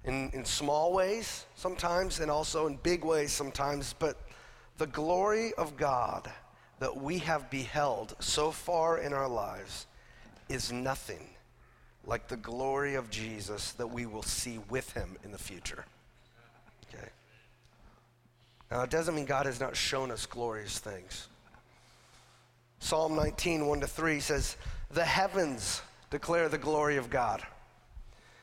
in, 0.05 0.31
in 0.33 0.45
small 0.45 0.93
ways 0.93 1.47
sometimes 1.55 2.21
and 2.21 2.31
also 2.31 2.67
in 2.67 2.77
big 2.83 3.05
ways 3.05 3.33
sometimes, 3.33 3.95
but 3.99 4.17
the 4.79 4.87
glory 4.87 5.53
of 5.55 5.77
God 5.77 6.31
that 6.81 6.97
we 6.97 7.19
have 7.19 7.51
beheld 7.51 8.17
so 8.19 8.51
far 8.51 8.99
in 8.99 9.13
our 9.13 9.29
lives 9.29 9.87
is 10.49 10.73
nothing 10.73 11.29
like 12.05 12.27
the 12.27 12.37
glory 12.37 12.97
of 12.97 13.11
Jesus 13.11 13.73
that 13.73 13.87
we 13.87 14.07
will 14.07 14.25
see 14.25 14.59
with 14.69 14.93
him 14.93 15.17
in 15.23 15.31
the 15.31 15.39
future. 15.39 15.85
Okay? 16.89 17.09
Now, 18.71 18.83
it 18.83 18.91
doesn't 18.91 19.15
mean 19.15 19.25
God 19.25 19.47
has 19.47 19.61
not 19.61 19.77
shown 19.77 20.11
us 20.11 20.27
glorious 20.27 20.81
things. 20.81 21.29
Psalm 22.81 23.15
19, 23.15 23.67
1 23.67 23.81
to 23.81 23.87
3 23.87 24.19
says, 24.19 24.57
The 24.91 25.05
heavens 25.05 25.83
declare 26.13 26.51
the 26.51 26.59
glory 26.59 26.99
of 26.99 27.09
God. 27.09 27.43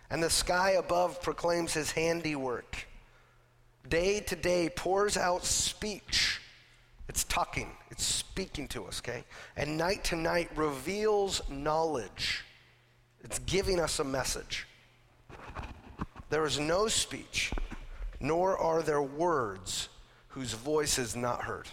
And 0.09 0.23
the 0.23 0.29
sky 0.29 0.71
above 0.71 1.21
proclaims 1.21 1.71
his 1.71 1.91
handiwork. 1.91 2.87
Day 3.87 4.21
to 4.21 4.35
day 4.35 4.69
pours 4.75 5.15
out 5.15 5.45
speech. 5.45 6.41
It's 7.07 7.23
talking, 7.23 7.69
it's 7.91 8.03
speaking 8.03 8.67
to 8.69 8.85
us, 8.85 8.99
okay? 9.01 9.23
And 9.55 9.77
night 9.77 10.03
to 10.05 10.15
night 10.15 10.49
reveals 10.55 11.43
knowledge. 11.47 12.43
It's 13.23 13.37
giving 13.39 13.79
us 13.79 13.99
a 13.99 14.03
message. 14.03 14.67
There 16.31 16.45
is 16.45 16.59
no 16.59 16.87
speech, 16.87 17.51
nor 18.19 18.57
are 18.57 18.81
there 18.81 19.01
words 19.01 19.89
whose 20.29 20.53
voice 20.53 20.97
is 20.97 21.15
not 21.15 21.43
heard. 21.43 21.67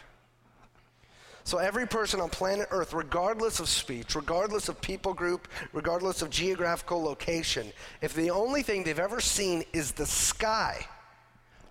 So 1.46 1.58
every 1.58 1.86
person 1.86 2.20
on 2.20 2.28
planet 2.28 2.66
Earth, 2.72 2.92
regardless 2.92 3.60
of 3.60 3.68
speech, 3.68 4.16
regardless 4.16 4.68
of 4.68 4.80
people 4.80 5.14
group, 5.14 5.46
regardless 5.72 6.20
of 6.20 6.28
geographical 6.28 7.00
location, 7.00 7.72
if 8.02 8.14
the 8.14 8.30
only 8.30 8.64
thing 8.64 8.82
they've 8.82 8.98
ever 8.98 9.20
seen 9.20 9.62
is 9.72 9.92
the 9.92 10.06
sky, 10.06 10.84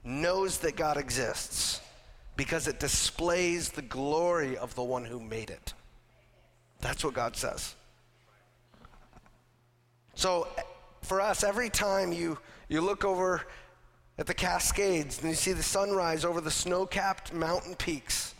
knows 0.05 0.59
that 0.59 0.77
God 0.77 0.95
exists 0.95 1.81
because 2.37 2.69
it 2.69 2.79
displays 2.79 3.67
the 3.67 3.81
glory 3.81 4.55
of 4.55 4.73
the 4.75 4.83
one 4.83 5.03
who 5.03 5.19
made 5.19 5.49
it. 5.49 5.73
That's 6.79 7.03
what 7.03 7.13
God 7.13 7.35
says. 7.35 7.75
So 10.13 10.47
for 11.01 11.19
us, 11.19 11.43
every 11.43 11.69
time 11.69 12.13
you, 12.13 12.37
you 12.69 12.79
look 12.79 13.03
over 13.03 13.41
at 14.17 14.25
the 14.25 14.33
Cascades 14.33 15.19
and 15.19 15.27
you 15.27 15.35
see 15.35 15.51
the 15.51 15.61
sunrise 15.61 16.23
over 16.23 16.39
the 16.39 16.49
snow 16.49 16.85
capped 16.85 17.33
mountain 17.33 17.75
peaks, 17.75 18.34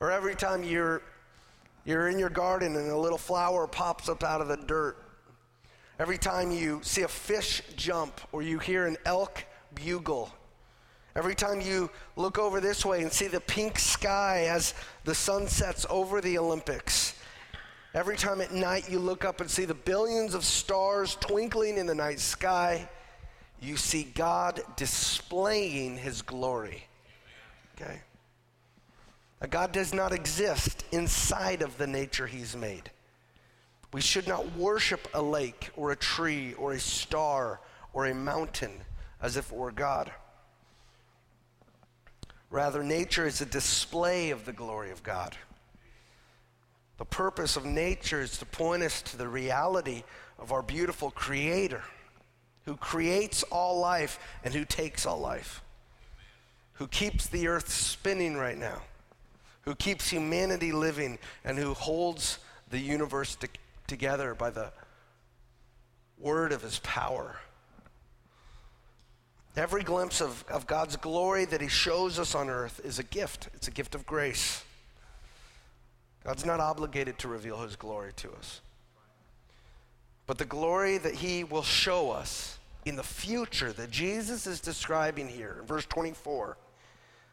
or 0.00 0.10
every 0.10 0.34
time 0.34 0.62
you're, 0.62 1.02
you're 1.84 2.08
in 2.08 2.18
your 2.18 2.30
garden 2.30 2.76
and 2.76 2.90
a 2.90 2.96
little 2.96 3.18
flower 3.18 3.66
pops 3.66 4.08
up 4.08 4.22
out 4.22 4.40
of 4.40 4.48
the 4.48 4.56
dirt, 4.56 4.96
every 5.98 6.18
time 6.18 6.50
you 6.50 6.80
see 6.82 7.02
a 7.02 7.08
fish 7.08 7.62
jump 7.76 8.20
or 8.32 8.42
you 8.42 8.58
hear 8.58 8.86
an 8.86 8.96
elk 9.04 9.44
bugle, 9.74 10.30
every 11.16 11.34
time 11.34 11.60
you 11.60 11.90
look 12.16 12.38
over 12.38 12.60
this 12.60 12.84
way 12.84 13.02
and 13.02 13.12
see 13.12 13.26
the 13.26 13.40
pink 13.40 13.78
sky 13.78 14.46
as 14.48 14.74
the 15.04 15.14
sun 15.14 15.46
sets 15.46 15.86
over 15.90 16.20
the 16.20 16.38
Olympics, 16.38 17.14
Every 17.94 18.16
time 18.16 18.42
at 18.42 18.52
night 18.52 18.90
you 18.90 18.98
look 18.98 19.24
up 19.24 19.40
and 19.40 19.50
see 19.50 19.64
the 19.64 19.74
billions 19.74 20.34
of 20.34 20.44
stars 20.44 21.16
twinkling 21.20 21.78
in 21.78 21.86
the 21.86 21.94
night 21.94 22.20
sky, 22.20 22.88
you 23.60 23.76
see 23.76 24.04
God 24.04 24.60
displaying 24.76 25.96
his 25.96 26.20
glory. 26.20 26.84
Okay? 27.74 28.00
Now, 29.40 29.48
God 29.48 29.72
does 29.72 29.94
not 29.94 30.12
exist 30.12 30.84
inside 30.90 31.62
of 31.62 31.78
the 31.78 31.86
nature 31.86 32.26
he's 32.26 32.56
made. 32.56 32.90
We 33.92 34.00
should 34.00 34.28
not 34.28 34.56
worship 34.56 35.08
a 35.14 35.22
lake 35.22 35.70
or 35.76 35.92
a 35.92 35.96
tree 35.96 36.54
or 36.54 36.72
a 36.72 36.80
star 36.80 37.60
or 37.92 38.06
a 38.06 38.14
mountain 38.14 38.72
as 39.22 39.36
if 39.36 39.50
it 39.50 39.56
were 39.56 39.70
God. 39.70 40.10
Rather, 42.50 42.82
nature 42.82 43.26
is 43.26 43.40
a 43.40 43.46
display 43.46 44.30
of 44.30 44.44
the 44.44 44.52
glory 44.52 44.90
of 44.90 45.02
God. 45.02 45.36
The 46.98 47.04
purpose 47.04 47.56
of 47.56 47.64
nature 47.64 48.20
is 48.20 48.38
to 48.38 48.46
point 48.46 48.82
us 48.82 49.02
to 49.02 49.16
the 49.16 49.28
reality 49.28 50.02
of 50.38 50.52
our 50.52 50.62
beautiful 50.62 51.10
Creator 51.10 51.82
who 52.64 52.76
creates 52.76 53.42
all 53.44 53.78
life 53.78 54.18
and 54.44 54.52
who 54.52 54.64
takes 54.64 55.06
all 55.06 55.18
life, 55.18 55.62
who 56.74 56.86
keeps 56.86 57.26
the 57.26 57.48
earth 57.48 57.70
spinning 57.72 58.36
right 58.36 58.58
now, 58.58 58.82
who 59.68 59.74
keeps 59.74 60.08
humanity 60.08 60.72
living, 60.72 61.18
and 61.44 61.58
who 61.58 61.74
holds 61.74 62.38
the 62.70 62.78
universe 62.78 63.36
to- 63.36 63.50
together 63.86 64.34
by 64.34 64.48
the 64.48 64.72
word 66.16 66.52
of 66.52 66.62
his 66.62 66.78
power. 66.78 67.36
Every 69.54 69.82
glimpse 69.82 70.22
of, 70.22 70.42
of 70.48 70.66
God's 70.66 70.96
glory 70.96 71.44
that 71.44 71.60
he 71.60 71.68
shows 71.68 72.18
us 72.18 72.34
on 72.34 72.48
earth 72.48 72.80
is 72.82 72.98
a 72.98 73.02
gift, 73.02 73.50
it's 73.52 73.68
a 73.68 73.70
gift 73.70 73.94
of 73.94 74.06
grace. 74.06 74.64
God's 76.24 76.46
not 76.46 76.60
obligated 76.60 77.18
to 77.18 77.28
reveal 77.28 77.60
his 77.60 77.76
glory 77.76 78.12
to 78.16 78.32
us. 78.32 78.62
But 80.26 80.38
the 80.38 80.46
glory 80.46 80.96
that 80.96 81.16
he 81.16 81.44
will 81.44 81.62
show 81.62 82.10
us 82.10 82.58
in 82.86 82.96
the 82.96 83.02
future 83.02 83.74
that 83.74 83.90
Jesus 83.90 84.46
is 84.46 84.60
describing 84.60 85.28
here 85.28 85.58
in 85.60 85.66
verse 85.66 85.84
24, 85.84 86.56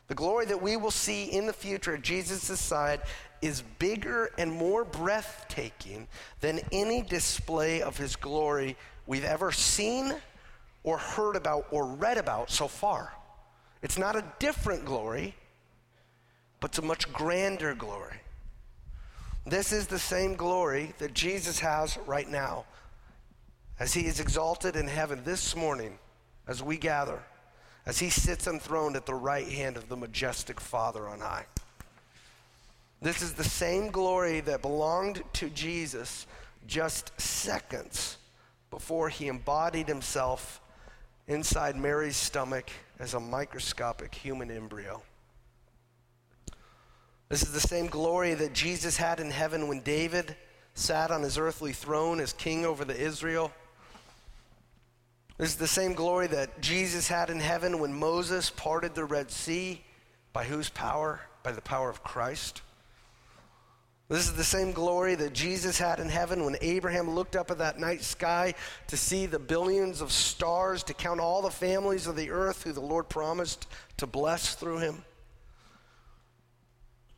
the 0.08 0.16
glory 0.16 0.46
that 0.46 0.62
we 0.62 0.78
will 0.78 0.92
see 0.92 1.26
in 1.26 1.48
the 1.48 1.54
future 1.54 1.96
at 1.96 2.02
Jesus' 2.02 2.60
side 2.60 3.02
is 3.42 3.64
bigger 3.80 4.32
and 4.38 4.52
more 4.52 4.84
breathtaking 4.84 6.08
than 6.42 6.60
any 6.72 7.02
display 7.02 7.82
of 7.82 7.98
his 7.98 8.16
glory 8.16 8.76
we've 9.08 9.24
ever 9.24 9.52
seen 9.52 10.14
or 10.84 10.98
heard 10.98 11.36
about 11.36 11.68
or 11.72 11.86
read 11.86 12.18
about 12.18 12.52
so 12.52 12.68
far. 12.68 13.14
It's 13.82 13.98
not 13.98 14.16
a 14.16 14.24
different 14.40 14.86
glory, 14.86 15.36
but 16.60 16.72
it's 16.72 16.80
a 16.80 16.84
much 16.84 17.12
grander 17.12 17.74
glory. 17.74 18.16
This 19.46 19.72
is 19.72 19.86
the 19.88 20.00
same 20.00 20.36
glory 20.36 20.94
that 20.98 21.14
Jesus 21.14 21.60
has 21.60 21.98
right 22.08 22.28
now 22.28 22.66
as 23.80 23.94
he 23.94 24.06
is 24.06 24.20
exalted 24.20 24.76
in 24.76 24.88
heaven 24.88 25.22
this 25.24 25.56
morning 25.56 26.00
as 26.48 26.64
we 26.64 26.78
gather, 26.78 27.22
as 27.86 28.00
he 28.00 28.10
sits 28.10 28.48
enthroned 28.48 28.96
at 28.96 29.06
the 29.06 29.14
right 29.14 29.48
hand 29.48 29.78
of 29.78 29.90
the 29.90 29.98
majestic 29.98 30.60
Father 30.60 31.08
on 31.08 31.20
high. 31.20 31.46
This 33.02 33.22
is 33.22 33.34
the 33.34 33.44
same 33.44 33.92
glory 33.92 34.40
that 34.42 34.62
belonged 34.62 35.24
to 35.34 35.50
Jesus 35.50 36.26
just 36.66 37.20
seconds 37.22 38.18
before 38.72 39.10
he 39.10 39.28
embodied 39.28 39.88
himself 39.88 40.60
inside 41.28 41.76
Mary's 41.76 42.18
stomach 42.18 42.70
as 43.00 43.14
a 43.14 43.20
microscopic 43.20 44.16
human 44.16 44.50
embryo. 44.50 45.02
This 47.30 47.42
is 47.42 47.52
the 47.52 47.60
same 47.60 47.88
glory 47.88 48.34
that 48.36 48.54
Jesus 48.54 48.98
had 48.98 49.20
in 49.20 49.32
heaven 49.32 49.68
when 49.68 49.82
David 49.82 50.36
sat 50.74 51.12
on 51.12 51.24
his 51.24 51.38
earthly 51.38 51.74
throne 51.74 52.20
as 52.20 52.34
king 52.34 52.66
over 52.66 52.86
the 52.86 53.00
Israel. 53.00 53.52
This 55.38 55.50
is 55.50 55.56
the 55.58 55.68
same 55.68 55.94
glory 55.94 56.28
that 56.28 56.62
Jesus 56.62 57.08
had 57.10 57.30
in 57.30 57.42
heaven 57.42 57.80
when 57.80 57.94
Moses 57.94 58.50
parted 58.50 58.96
the 58.96 59.04
Red 59.04 59.32
Sea. 59.32 59.82
By 60.32 60.46
whose 60.46 60.70
power? 60.70 61.22
By 61.44 61.52
the 61.52 61.62
power 61.62 61.90
of 61.90 62.04
Christ. 62.04 62.62
This 64.08 64.28
is 64.28 64.34
the 64.36 64.44
same 64.44 64.72
glory 64.72 65.16
that 65.16 65.34
Jesus 65.34 65.80
had 65.80 66.00
in 66.00 66.10
heaven 66.10 66.46
when 66.46 66.58
Abraham 66.62 67.10
looked 67.10 67.36
up 67.36 67.50
at 67.50 67.58
that 67.58 67.80
night 67.80 68.04
sky 68.04 68.54
to 68.88 68.98
see 68.98 69.26
the 69.26 69.40
billions 69.40 70.00
of 70.00 70.12
stars, 70.12 70.84
to 70.84 70.94
count 70.94 71.20
all 71.20 71.42
the 71.42 71.50
families 71.50 72.06
of 72.06 72.16
the 72.16 72.30
earth 72.30 72.64
who 72.64 72.72
the 72.72 72.82
Lord 72.82 73.10
promised 73.10 73.66
to 73.98 74.06
bless 74.06 74.54
through 74.54 74.78
him. 74.78 75.04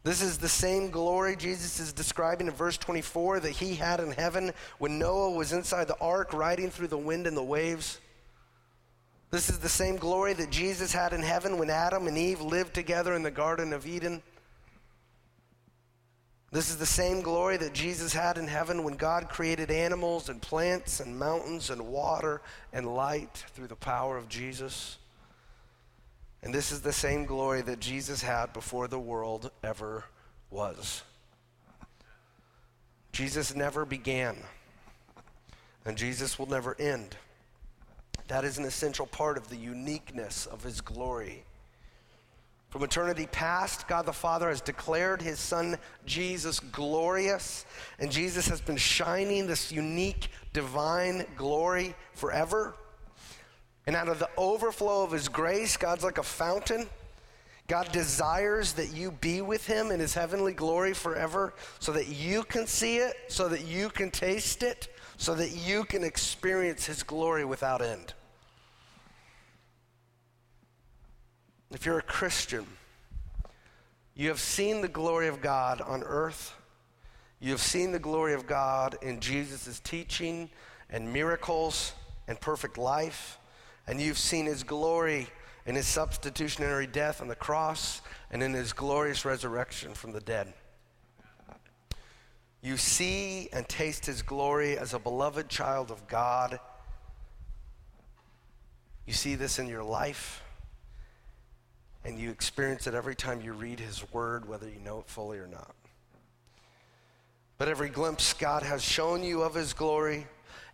This 0.03 0.21
is 0.21 0.37
the 0.37 0.47
same 0.47 0.89
glory 0.89 1.35
Jesus 1.35 1.81
is 1.81 1.91
describing 1.91 2.47
in 2.47 2.53
verse 2.53 2.77
24 2.77 3.41
that 3.41 3.51
he 3.51 3.75
had 3.75 3.99
in 3.99 4.11
heaven 4.11 4.53
when 4.77 4.97
Noah 4.97 5.31
was 5.31 5.51
inside 5.51 5.89
the 5.89 5.99
ark 5.99 6.31
riding 6.31 6.69
through 6.69 6.87
the 6.87 6.97
wind 6.97 7.27
and 7.27 7.35
the 7.35 7.43
waves. 7.43 7.99
This 9.29 9.49
is 9.49 9.59
the 9.59 9.69
same 9.69 9.97
glory 9.97 10.33
that 10.33 10.49
Jesus 10.49 10.93
had 10.93 11.11
in 11.11 11.21
heaven 11.21 11.57
when 11.57 11.69
Adam 11.69 12.07
and 12.07 12.17
Eve 12.17 12.41
lived 12.41 12.73
together 12.73 13.13
in 13.13 13.23
the 13.23 13.31
Garden 13.31 13.73
of 13.73 13.85
Eden. 13.85 14.21
This 16.49 16.69
is 16.69 16.77
the 16.77 16.85
same 16.85 17.21
glory 17.21 17.57
that 17.57 17.73
Jesus 17.73 18.13
had 18.13 18.37
in 18.37 18.47
heaven 18.47 18.85
when 18.85 18.95
God 18.95 19.27
created 19.27 19.69
animals 19.69 20.29
and 20.29 20.41
plants 20.41 21.01
and 21.01 21.19
mountains 21.19 21.69
and 21.69 21.87
water 21.87 22.41
and 22.71 22.95
light 22.95 23.43
through 23.53 23.67
the 23.67 23.75
power 23.75 24.15
of 24.15 24.29
Jesus. 24.29 24.97
And 26.41 26.53
this 26.53 26.71
is 26.71 26.81
the 26.81 26.93
same 26.93 27.25
glory 27.25 27.61
that 27.63 27.81
Jesus 27.81 28.21
had 28.21 28.53
before 28.53 28.87
the 28.87 28.99
world 28.99 29.51
ever 29.61 30.05
was. 30.49 31.03
Jesus 33.11 33.53
never 33.53 33.83
began, 33.83 34.37
and 35.83 35.97
Jesus 35.97 36.39
will 36.39 36.45
never 36.45 36.79
end. 36.79 37.17
That 38.27 38.43
is 38.43 38.57
an 38.57 38.65
essential 38.65 39.05
part 39.05 39.37
of 39.37 39.49
the 39.49 39.55
uniqueness 39.55 40.45
of 40.45 40.63
his 40.63 40.81
glory. 40.81 41.43
From 42.69 42.83
eternity 42.83 43.27
past, 43.31 43.87
God 43.87 44.05
the 44.05 44.13
Father 44.13 44.49
has 44.49 44.59
declared 44.59 45.21
his 45.21 45.39
Son 45.39 45.77
Jesus 46.05 46.59
glorious, 46.59 47.65
and 47.97 48.11
Jesus 48.11 48.47
has 48.49 48.59
been 48.59 48.77
shining 48.77 49.47
this 49.47 49.71
unique 49.71 50.29
divine 50.53 51.25
glory 51.37 51.95
forever. 52.13 52.75
And 53.87 53.95
out 53.95 54.09
of 54.09 54.19
the 54.19 54.29
overflow 54.35 55.03
of 55.03 55.11
His 55.11 55.29
grace, 55.29 55.77
God's 55.77 56.03
like 56.03 56.17
a 56.17 56.23
fountain. 56.23 56.87
God 57.67 57.91
desires 57.91 58.73
that 58.73 58.93
you 58.93 59.11
be 59.11 59.41
with 59.41 59.65
Him 59.65 59.91
in 59.91 59.99
His 60.01 60.13
heavenly 60.13 60.53
glory 60.53 60.93
forever 60.93 61.53
so 61.79 61.93
that 61.93 62.07
you 62.07 62.43
can 62.43 62.67
see 62.67 62.97
it, 62.97 63.15
so 63.29 63.47
that 63.47 63.65
you 63.65 63.89
can 63.89 64.11
taste 64.11 64.61
it, 64.61 64.89
so 65.17 65.35
that 65.35 65.51
you 65.51 65.85
can 65.85 66.03
experience 66.03 66.85
His 66.85 67.01
glory 67.01 67.45
without 67.45 67.81
end. 67.81 68.13
If 71.71 71.85
you're 71.85 71.99
a 71.99 72.03
Christian, 72.03 72.65
you 74.15 74.29
have 74.29 74.39
seen 74.39 74.81
the 74.81 74.87
glory 74.87 75.27
of 75.27 75.41
God 75.41 75.81
on 75.81 76.03
earth. 76.03 76.55
You 77.39 77.51
have 77.51 77.61
seen 77.61 77.91
the 77.91 77.99
glory 77.99 78.33
of 78.33 78.47
God 78.47 78.97
in 79.01 79.19
Jesus' 79.19 79.79
teaching 79.79 80.49
and 80.89 81.11
miracles 81.11 81.93
and 82.27 82.39
perfect 82.39 82.77
life 82.77 83.39
and 83.87 84.01
you've 84.01 84.17
seen 84.17 84.45
his 84.45 84.63
glory 84.63 85.27
in 85.65 85.75
his 85.75 85.87
substitutionary 85.87 86.87
death 86.87 87.21
on 87.21 87.29
the 87.29 87.35
cross 87.35 88.01
and 88.29 88.43
in 88.43 88.53
his 88.53 88.73
glorious 88.73 89.23
resurrection 89.25 89.93
from 89.93 90.11
the 90.11 90.19
dead. 90.19 90.53
You 92.61 92.75
see 92.75 93.49
and 93.53 93.67
taste 93.67 94.05
his 94.05 94.21
glory 94.21 94.77
as 94.77 94.93
a 94.93 94.99
beloved 94.99 95.47
child 95.47 95.89
of 95.89 96.05
God. 96.07 96.59
You 99.05 99.13
see 99.13 99.35
this 99.35 99.57
in 99.57 99.67
your 99.67 99.83
life, 99.83 100.43
and 102.07 102.17
you 102.17 102.31
experience 102.31 102.87
it 102.87 102.93
every 102.93 103.15
time 103.15 103.41
you 103.41 103.51
read 103.51 103.81
his 103.81 104.01
word, 104.13 104.47
whether 104.47 104.65
you 104.67 104.79
know 104.79 104.99
it 104.99 105.07
fully 105.07 105.37
or 105.39 105.47
not. 105.47 105.75
But 107.57 107.67
every 107.67 107.89
glimpse 107.89 108.31
God 108.31 108.63
has 108.63 108.81
shown 108.81 109.23
you 109.23 109.41
of 109.41 109.53
his 109.53 109.73
glory 109.73 110.25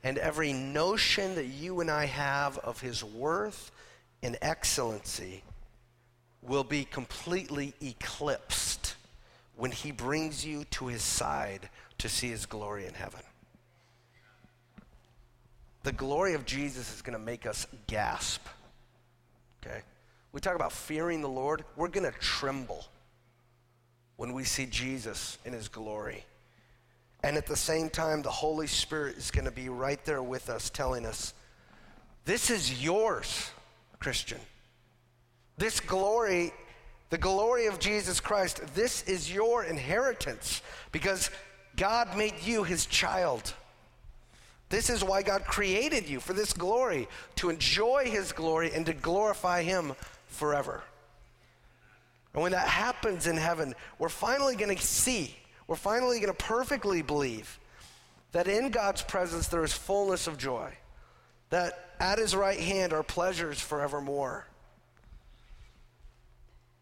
and 0.04 0.20
every 0.20 0.54
notion 0.54 1.34
that 1.34 1.48
you 1.48 1.80
and 1.80 1.90
I 1.90 2.06
have 2.06 2.60
of 2.60 2.80
his 2.82 3.04
worth 3.04 3.72
and 4.22 4.38
excellency 4.44 5.44
will 6.44 6.64
be 6.64 6.86
completely 6.86 7.74
eclipsed 7.82 8.96
when 9.56 9.72
he 9.72 9.92
brings 9.92 10.46
you 10.46 10.66
to 10.66 10.86
his 10.86 11.02
side 11.02 11.68
to 11.98 12.10
see 12.10 12.30
his 12.30 12.46
glory 12.46 12.86
in 12.86 12.94
heaven. 12.94 13.22
The 15.82 15.94
glory 15.94 16.36
of 16.36 16.46
Jesus 16.46 16.94
is 16.94 17.02
going 17.02 17.18
to 17.18 17.24
make 17.24 17.48
us 17.48 17.66
gasp. 17.88 18.46
Okay? 19.66 19.82
We 20.34 20.42
talk 20.42 20.56
about 20.56 20.74
fearing 20.74 21.22
the 21.22 21.30
Lord, 21.30 21.64
we're 21.76 21.88
going 21.88 22.12
to 22.12 22.20
tremble 22.20 22.86
when 24.18 24.34
we 24.34 24.44
see 24.44 24.66
Jesus 24.66 25.38
in 25.46 25.54
his 25.54 25.68
glory. 25.68 26.26
And 27.24 27.38
at 27.38 27.46
the 27.46 27.56
same 27.56 27.90
time, 27.90 28.22
the 28.22 28.32
Holy 28.32 28.68
Spirit 28.68 29.16
is 29.16 29.32
going 29.32 29.46
to 29.46 29.52
be 29.52 29.70
right 29.70 30.04
there 30.04 30.24
with 30.24 30.50
us, 30.50 30.70
telling 30.70 31.06
us, 31.06 31.34
This 32.26 32.50
is 32.50 32.84
yours, 32.84 33.52
Christian. 34.00 34.40
This 35.58 35.80
glory, 35.80 36.52
the 37.12 37.18
glory 37.18 37.68
of 37.68 37.80
Jesus 37.80 38.20
Christ, 38.20 38.62
this 38.74 39.04
is 39.04 39.32
your 39.32 39.64
inheritance 39.64 40.64
because 40.92 41.30
God 41.78 42.18
made 42.18 42.34
you 42.44 42.64
his 42.64 42.88
child. 42.88 43.54
This 44.70 44.90
is 44.90 45.04
why 45.04 45.22
God 45.22 45.46
created 45.46 46.10
you 46.10 46.20
for 46.20 46.34
this 46.34 46.52
glory, 46.52 47.08
to 47.36 47.52
enjoy 47.52 48.06
his 48.06 48.32
glory 48.32 48.72
and 48.74 48.86
to 48.88 48.94
glorify 48.94 49.62
him 49.62 49.94
forever. 50.34 50.84
And 52.34 52.42
when 52.42 52.52
that 52.54 52.68
happens 52.68 53.28
in 53.28 53.38
heaven, 53.38 53.76
we're 54.00 54.10
finally 54.10 54.56
going 54.56 54.76
to 54.76 54.82
see, 54.82 55.36
we're 55.68 55.76
finally 55.76 56.20
going 56.20 56.34
to 56.34 56.44
perfectly 56.44 57.02
believe 57.02 57.60
that 58.32 58.48
in 58.48 58.72
God's 58.72 59.04
presence 59.04 59.48
there 59.48 59.64
is 59.64 59.74
fullness 59.74 60.28
of 60.28 60.38
joy, 60.38 60.74
that 61.52 61.92
at 62.00 62.18
his 62.18 62.36
right 62.36 62.60
hand 62.60 62.92
are 62.92 63.04
pleasures 63.04 63.60
forevermore. 63.60 64.48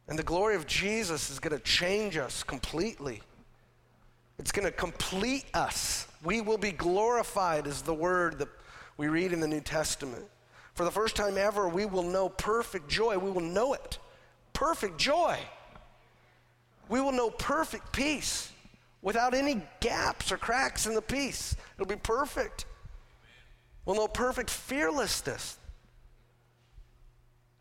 And 0.07 0.17
the 0.17 0.23
glory 0.23 0.55
of 0.55 0.65
Jesus 0.65 1.29
is 1.29 1.39
going 1.39 1.57
to 1.57 1.63
change 1.63 2.17
us 2.17 2.43
completely. 2.43 3.21
It's 4.39 4.51
going 4.51 4.65
to 4.65 4.71
complete 4.71 5.45
us. 5.53 6.07
We 6.23 6.41
will 6.41 6.57
be 6.57 6.71
glorified, 6.71 7.67
is 7.67 7.81
the 7.81 7.93
word 7.93 8.39
that 8.39 8.49
we 8.97 9.07
read 9.07 9.33
in 9.33 9.39
the 9.39 9.47
New 9.47 9.61
Testament. 9.61 10.25
For 10.81 10.85
the 10.85 10.89
first 10.89 11.15
time 11.15 11.37
ever, 11.37 11.69
we 11.69 11.85
will 11.85 12.01
know 12.01 12.27
perfect 12.27 12.89
joy. 12.89 13.15
We 13.19 13.29
will 13.29 13.39
know 13.39 13.73
it. 13.73 13.99
Perfect 14.51 14.97
joy. 14.97 15.37
We 16.89 16.99
will 16.99 17.11
know 17.11 17.29
perfect 17.29 17.91
peace 17.91 18.51
without 19.03 19.35
any 19.35 19.61
gaps 19.79 20.31
or 20.31 20.37
cracks 20.37 20.87
in 20.87 20.95
the 20.95 21.01
peace. 21.03 21.55
It'll 21.75 21.85
be 21.85 21.97
perfect. 21.97 22.65
We'll 23.85 23.95
know 23.95 24.07
perfect 24.07 24.49
fearlessness 24.49 25.59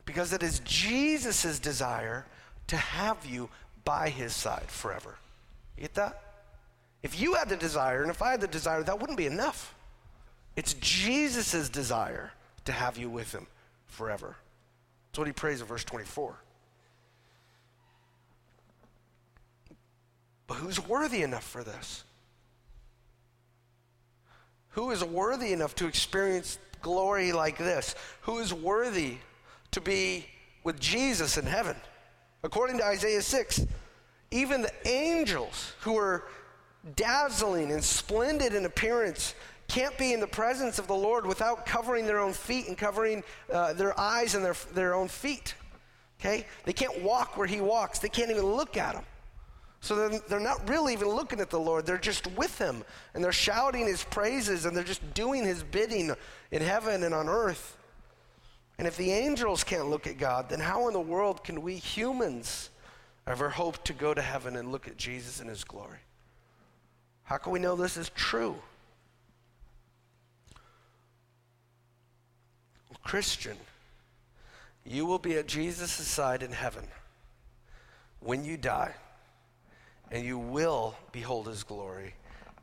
because 0.07 0.33
it 0.33 0.43
is 0.43 0.61
Jesus' 0.61 1.59
desire 1.59 2.25
to 2.69 2.79
have 2.79 3.27
you 3.27 3.51
by 3.85 4.09
his 4.09 4.35
side 4.35 4.71
forever. 4.71 5.17
You 5.77 5.83
get 5.83 5.95
that? 5.97 6.23
If 7.03 7.21
you 7.21 7.35
had 7.35 7.51
the 7.51 7.57
desire, 7.57 8.01
and 8.01 8.11
if 8.11 8.23
I 8.23 8.31
had 8.31 8.41
the 8.41 8.49
desire, 8.49 8.83
that 8.83 8.99
wouldn't 8.99 9.19
be 9.19 9.27
enough. 9.27 9.75
It's 10.57 10.73
Jesus' 10.73 11.69
desire 11.69 12.33
to 12.65 12.73
have 12.73 12.99
you 12.99 13.11
with 13.11 13.33
him 13.33 13.47
forever. 13.87 14.37
That's 15.11 15.19
what 15.19 15.27
he 15.27 15.33
prays 15.33 15.61
in 15.61 15.67
verse 15.67 15.85
24. 15.85 16.37
But 20.47 20.55
who's 20.55 20.85
worthy 20.85 21.23
enough 21.23 21.45
for 21.45 21.63
this? 21.63 22.05
Who 24.71 24.91
is 24.91 25.05
worthy 25.05 25.53
enough 25.53 25.75
to 25.77 25.87
experience 25.87 26.59
glory 26.81 27.33
like 27.33 27.59
this? 27.59 27.95
Who 28.23 28.39
is 28.39 28.53
worthy 28.53 29.17
to 29.73 29.81
be 29.81 30.27
with 30.65 30.81
Jesus 30.81 31.39
in 31.39 31.47
heaven? 31.47 31.77
According 32.43 32.79
to 32.79 32.85
Isaiah 32.85 33.23
6, 33.23 33.67
even 34.31 34.63
the 34.63 34.73
angels 34.89 35.75
who 35.81 35.97
are 35.99 36.25
dazzling 36.97 37.73
and 37.73 37.83
splendid 37.83 38.55
in 38.55 38.65
appearance 38.65 39.35
can't 39.71 39.97
be 39.97 40.13
in 40.13 40.21
the 40.21 40.27
presence 40.27 40.79
of 40.79 40.89
the 40.89 40.95
Lord 40.95 41.25
without 41.25 41.65
covering 41.65 42.05
their 42.05 42.19
own 42.19 42.33
feet 42.33 42.67
and 42.67 42.77
covering 42.77 43.23
uh, 43.53 43.73
their 43.73 43.99
eyes 43.99 44.35
and 44.35 44.45
their, 44.45 44.57
their 44.75 44.95
own 44.95 45.07
feet. 45.07 45.55
Okay? 46.19 46.45
They 46.65 46.73
can't 46.73 47.03
walk 47.03 47.37
where 47.37 47.47
He 47.47 47.61
walks, 47.61 48.01
they 48.01 48.09
can't 48.09 48.31
even 48.31 48.45
look 48.45 48.77
at 48.77 48.97
Him. 48.97 49.05
So 49.81 49.95
they're, 49.95 50.21
they're 50.29 50.41
not 50.41 50.69
really 50.69 50.93
even 50.93 51.09
looking 51.09 51.41
at 51.41 51.49
the 51.49 51.61
Lord. 51.61 51.87
They're 51.87 51.97
just 51.97 52.27
with 52.33 52.59
Him 52.59 52.85
and 53.15 53.25
they're 53.25 53.33
shouting 53.33 53.87
His 53.87 54.03
praises 54.05 54.67
and 54.67 54.77
they're 54.77 54.85
just 54.85 55.15
doing 55.15 55.45
His 55.45 55.63
bidding 55.63 56.15
in 56.51 56.63
heaven 56.63 57.05
and 57.05 57.15
on 57.15 57.29
earth. 57.29 57.79
And 58.79 58.89
if 58.89 58.97
the 58.97 59.13
angels 59.13 59.63
can't 59.63 59.89
look 59.89 60.07
at 60.07 60.19
God, 60.19 60.49
then 60.49 60.59
how 60.59 60.89
in 60.89 60.95
the 60.95 61.01
world 61.01 61.45
can 61.45 61.63
we 61.63 61.77
humans 61.77 62.71
ever 63.27 63.51
hope 63.51 63.85
to 63.85 63.93
go 63.93 64.13
to 64.15 64.23
heaven 64.23 64.57
and 64.57 64.73
look 64.73 64.89
at 64.89 64.97
Jesus 64.97 65.41
in 65.41 65.49
His 65.49 65.65
glory? 65.65 66.01
How 67.23 67.37
can 67.37 67.53
we 67.53 67.61
know 67.61 67.77
this 67.77 67.97
is 67.97 68.11
true? 68.11 68.57
Christian, 73.03 73.57
you 74.85 75.07
will 75.07 75.19
be 75.19 75.37
at 75.37 75.47
Jesus' 75.47 75.93
side 75.93 76.43
in 76.43 76.53
heaven 76.53 76.87
when 78.21 78.45
you 78.45 78.57
die, 78.57 78.95
and 80.11 80.25
you 80.25 80.39
will 80.39 80.95
behold 81.13 81.47
his 81.47 81.63
glory 81.63 82.15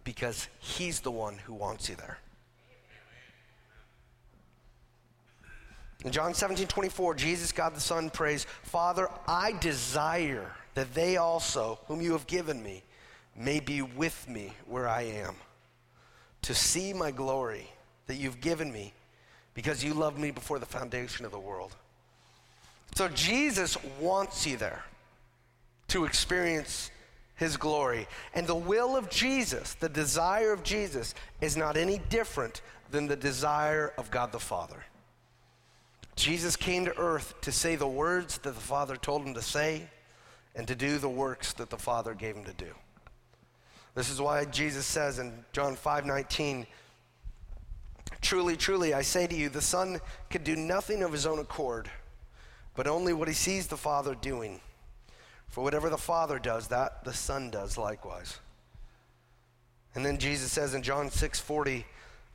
because 0.04 0.48
he's 0.60 1.00
the 1.00 1.12
one 1.12 1.38
who 1.38 1.54
wants 1.54 1.90
you 1.90 1.96
there. 1.96 2.18
In 6.06 6.12
John 6.12 6.34
17, 6.34 6.68
24, 6.68 7.16
Jesus, 7.16 7.52
God 7.52 7.76
the 7.76 7.82
Son, 7.82 8.10
prays, 8.10 8.46
Father, 8.64 9.10
I 9.28 9.54
desire 9.54 10.52
that 10.76 10.94
they 10.94 11.18
also, 11.18 11.80
whom 11.88 12.02
you 12.02 12.12
have 12.12 12.28
given 12.28 12.62
me, 12.62 12.84
may 13.36 13.60
be 13.60 13.82
with 13.82 14.28
me 14.30 14.54
where 14.68 14.88
I 14.88 15.02
am, 15.02 15.36
to 16.44 16.54
see 16.54 16.94
my 16.94 17.12
glory 17.12 17.68
that 18.06 18.16
you've 18.16 18.40
given 18.42 18.72
me 18.72 18.94
because 19.58 19.84
you 19.84 19.96
loved 19.96 20.20
me 20.20 20.30
before 20.30 20.60
the 20.60 20.68
foundation 20.68 21.26
of 21.26 21.32
the 21.32 21.40
world. 21.40 21.76
So 22.94 23.08
Jesus 23.08 23.76
wants 24.00 24.46
you 24.46 24.56
there 24.56 24.84
to 25.88 26.06
experience 26.06 26.92
his 27.38 27.58
glory. 27.58 28.08
And 28.36 28.46
the 28.46 28.54
will 28.54 28.96
of 28.96 29.10
Jesus, 29.10 29.74
the 29.74 29.90
desire 29.90 30.54
of 30.54 30.62
Jesus, 30.62 31.16
is 31.42 31.58
not 31.58 31.76
any 31.76 31.98
different 32.10 32.62
than 32.92 33.08
the 33.08 33.16
desire 33.16 33.94
of 33.98 34.12
God 34.12 34.32
the 34.32 34.40
Father. 34.40 34.86
Jesus 36.16 36.56
came 36.56 36.86
to 36.86 36.96
earth 36.96 37.34
to 37.42 37.52
say 37.52 37.76
the 37.76 37.88
words 37.88 38.38
that 38.38 38.54
the 38.54 38.62
Father 38.62 38.96
told 38.96 39.26
him 39.26 39.34
to 39.34 39.42
say 39.42 39.88
and 40.56 40.68
to 40.68 40.76
do 40.76 41.00
the 41.00 41.10
works 41.10 41.54
that 41.54 41.72
the 41.72 41.78
Father 41.78 42.14
gave 42.14 42.36
him 42.36 42.44
to 42.44 42.54
do. 42.54 42.70
This 43.96 44.12
is 44.12 44.22
why 44.22 44.46
Jesus 44.46 44.86
says 44.86 45.18
in 45.18 45.34
John 45.52 45.76
5 45.76 46.06
19, 46.06 46.68
Truly, 48.22 48.58
truly, 48.58 48.94
I 48.94 49.02
say 49.02 49.28
to 49.28 49.36
you, 49.36 49.50
the 49.50 49.62
Son 49.62 50.00
can 50.30 50.44
do 50.44 50.56
nothing 50.56 51.04
of 51.04 51.12
his 51.12 51.26
own 51.26 51.40
accord, 51.40 51.90
but 52.76 52.88
only 52.88 53.14
what 53.14 53.28
he 53.28 53.34
sees 53.34 53.68
the 53.68 53.78
Father 53.78 54.16
doing. 54.16 54.60
For 55.48 55.64
whatever 55.64 55.90
the 55.90 55.98
Father 55.98 56.40
does, 56.40 56.68
that 56.68 57.04
the 57.04 57.14
Son 57.14 57.50
does 57.50 57.78
likewise. 57.78 58.40
And 59.96 60.06
then 60.06 60.18
Jesus 60.18 60.52
says 60.52 60.74
in 60.74 60.84
John 60.84 61.10
6 61.10 61.40
40, 61.40 61.86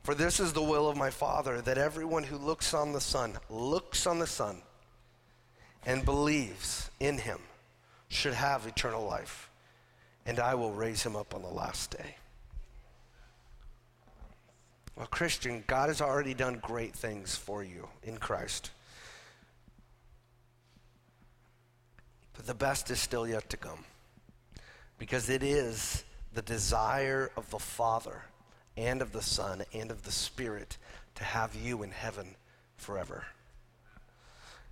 For 0.03 0.15
this 0.15 0.39
is 0.39 0.53
the 0.53 0.63
will 0.63 0.89
of 0.89 0.97
my 0.97 1.09
Father, 1.09 1.61
that 1.61 1.77
everyone 1.77 2.23
who 2.23 2.37
looks 2.37 2.73
on 2.73 2.91
the 2.91 3.01
Son, 3.01 3.37
looks 3.49 4.05
on 4.07 4.19
the 4.19 4.27
Son, 4.27 4.61
and 5.85 6.03
believes 6.03 6.89
in 6.99 7.17
him 7.17 7.39
should 8.09 8.33
have 8.33 8.67
eternal 8.67 9.05
life, 9.05 9.49
and 10.25 10.39
I 10.39 10.55
will 10.55 10.73
raise 10.73 11.03
him 11.03 11.15
up 11.15 11.33
on 11.33 11.41
the 11.41 11.47
last 11.47 11.91
day. 11.91 12.15
Well, 14.95 15.07
Christian, 15.07 15.63
God 15.65 15.89
has 15.89 16.01
already 16.01 16.33
done 16.33 16.59
great 16.61 16.93
things 16.93 17.35
for 17.35 17.63
you 17.63 17.87
in 18.03 18.17
Christ. 18.17 18.71
But 22.33 22.45
the 22.45 22.53
best 22.53 22.91
is 22.91 22.99
still 22.99 23.27
yet 23.27 23.49
to 23.49 23.57
come 23.57 23.85
because 24.99 25.29
it 25.29 25.43
is 25.43 26.03
the 26.33 26.41
desire 26.41 27.31
of 27.35 27.49
the 27.49 27.59
Father 27.59 28.23
and 28.77 29.01
of 29.01 29.11
the 29.11 29.21
Son 29.21 29.63
and 29.73 29.91
of 29.91 30.03
the 30.03 30.11
Spirit 30.11 30.77
to 31.15 31.23
have 31.23 31.55
you 31.55 31.83
in 31.83 31.91
heaven 31.91 32.35
forever. 32.77 33.25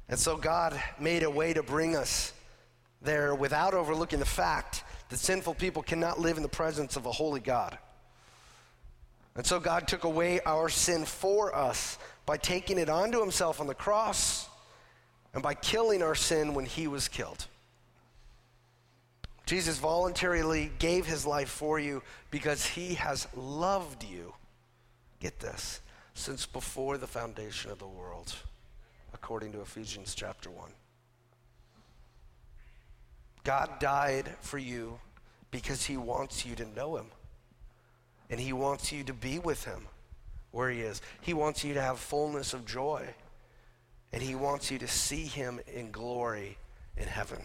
And 0.10 0.20
so 0.20 0.36
God 0.36 0.80
made 1.00 1.24
a 1.24 1.30
way 1.30 1.54
to 1.54 1.64
bring 1.64 1.96
us 1.96 2.34
there 3.02 3.34
without 3.34 3.74
overlooking 3.74 4.20
the 4.20 4.26
fact 4.26 4.84
that 5.10 5.18
sinful 5.18 5.56
people 5.56 5.82
cannot 5.82 6.20
live 6.20 6.38
in 6.38 6.44
the 6.44 6.50
presence 6.50 6.96
of 6.96 7.06
a 7.06 7.12
holy 7.12 7.40
God. 7.40 7.78
And 9.36 9.46
so 9.46 9.60
God 9.60 9.88
took 9.88 10.04
away 10.04 10.42
our 10.46 10.70
sin 10.70 11.06
for 11.06 11.56
us 11.56 11.98
by 12.26 12.38
taking 12.38 12.78
it 12.78 12.90
onto 12.90 13.20
himself 13.20 13.62
on 13.62 13.68
the 13.68 13.74
cross 13.74 14.50
and 15.34 15.42
by 15.42 15.54
killing 15.54 16.04
our 16.04 16.16
sin 16.16 16.54
when 16.54 16.66
he 16.66 16.88
was 16.88 17.08
killed. 17.08 17.48
Jesus 19.46 19.80
voluntarily 19.80 20.72
gave 20.80 21.06
his 21.06 21.26
life 21.26 21.50
for 21.50 21.80
you 21.80 22.04
because 22.30 22.66
he 22.66 22.94
has 22.96 23.28
loved 23.36 24.04
you. 24.04 24.34
Get 25.20 25.40
this, 25.40 25.82
since 26.14 26.46
before 26.46 26.98
the 26.98 27.08
foundation 27.08 27.72
of 27.72 27.80
the 27.80 27.88
world, 27.88 28.34
according 29.14 29.52
to 29.54 29.62
Ephesians 29.62 30.16
chapter 30.16 30.50
1. 30.50 30.72
God 33.44 33.80
died 33.80 34.30
for 34.42 34.58
you 34.58 35.00
because 35.50 35.86
he 35.86 35.98
wants 35.98 36.46
you 36.46 36.56
to 36.56 36.66
know 36.66 36.98
him. 36.98 37.08
And 38.32 38.40
He 38.40 38.54
wants 38.54 38.92
you 38.92 39.04
to 39.04 39.14
be 39.14 39.38
with 39.38 39.66
Him 39.66 39.86
where 40.52 40.70
He 40.72 40.82
is. 40.82 41.02
He 41.20 41.34
wants 41.34 41.64
you 41.64 41.74
to 41.76 41.82
have 41.82 42.00
fullness 42.00 42.54
of 42.54 42.66
joy, 42.66 43.06
and 44.12 44.24
He 44.24 44.34
wants 44.34 44.72
you 44.72 44.80
to 44.80 44.88
see 44.88 45.26
Him 45.26 45.60
in 45.72 45.92
glory 45.92 46.58
in 46.98 47.08
heaven. 47.08 47.44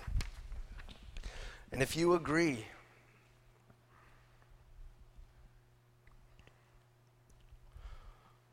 And 1.72 1.82
if 1.82 1.96
you 1.96 2.14
agree, 2.14 2.64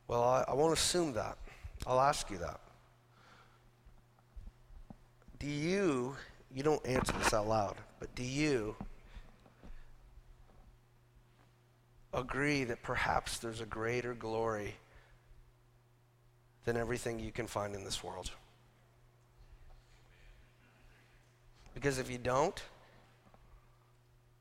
well, 0.08 0.24
I, 0.24 0.46
I 0.48 0.54
won't 0.54 0.74
assume 0.74 1.13
that. 1.13 1.38
I'll 1.86 2.02
ask 2.02 2.30
you 2.32 2.39
that. 2.39 2.60
Do 5.39 5.48
you, 5.48 6.15
you 6.54 6.63
don't 6.63 6.86
answer 6.86 7.13
this 7.13 7.34
out 7.34 7.48
loud, 7.48 7.76
but 8.00 8.13
do 8.15 8.24
you 8.24 8.76
agree 12.13 12.63
that 12.65 12.84
perhaps 12.84 13.38
there's 13.39 13.62
a 13.62 13.65
greater 13.65 14.13
glory 14.13 14.76
than 16.65 16.78
everything 16.78 17.19
you 17.19 17.32
can 17.32 17.47
find 17.47 17.76
in 17.76 17.84
this 17.84 18.04
world? 18.04 18.32
Because 21.73 21.97
if 21.97 22.10
you 22.10 22.17
don't, 22.17 22.62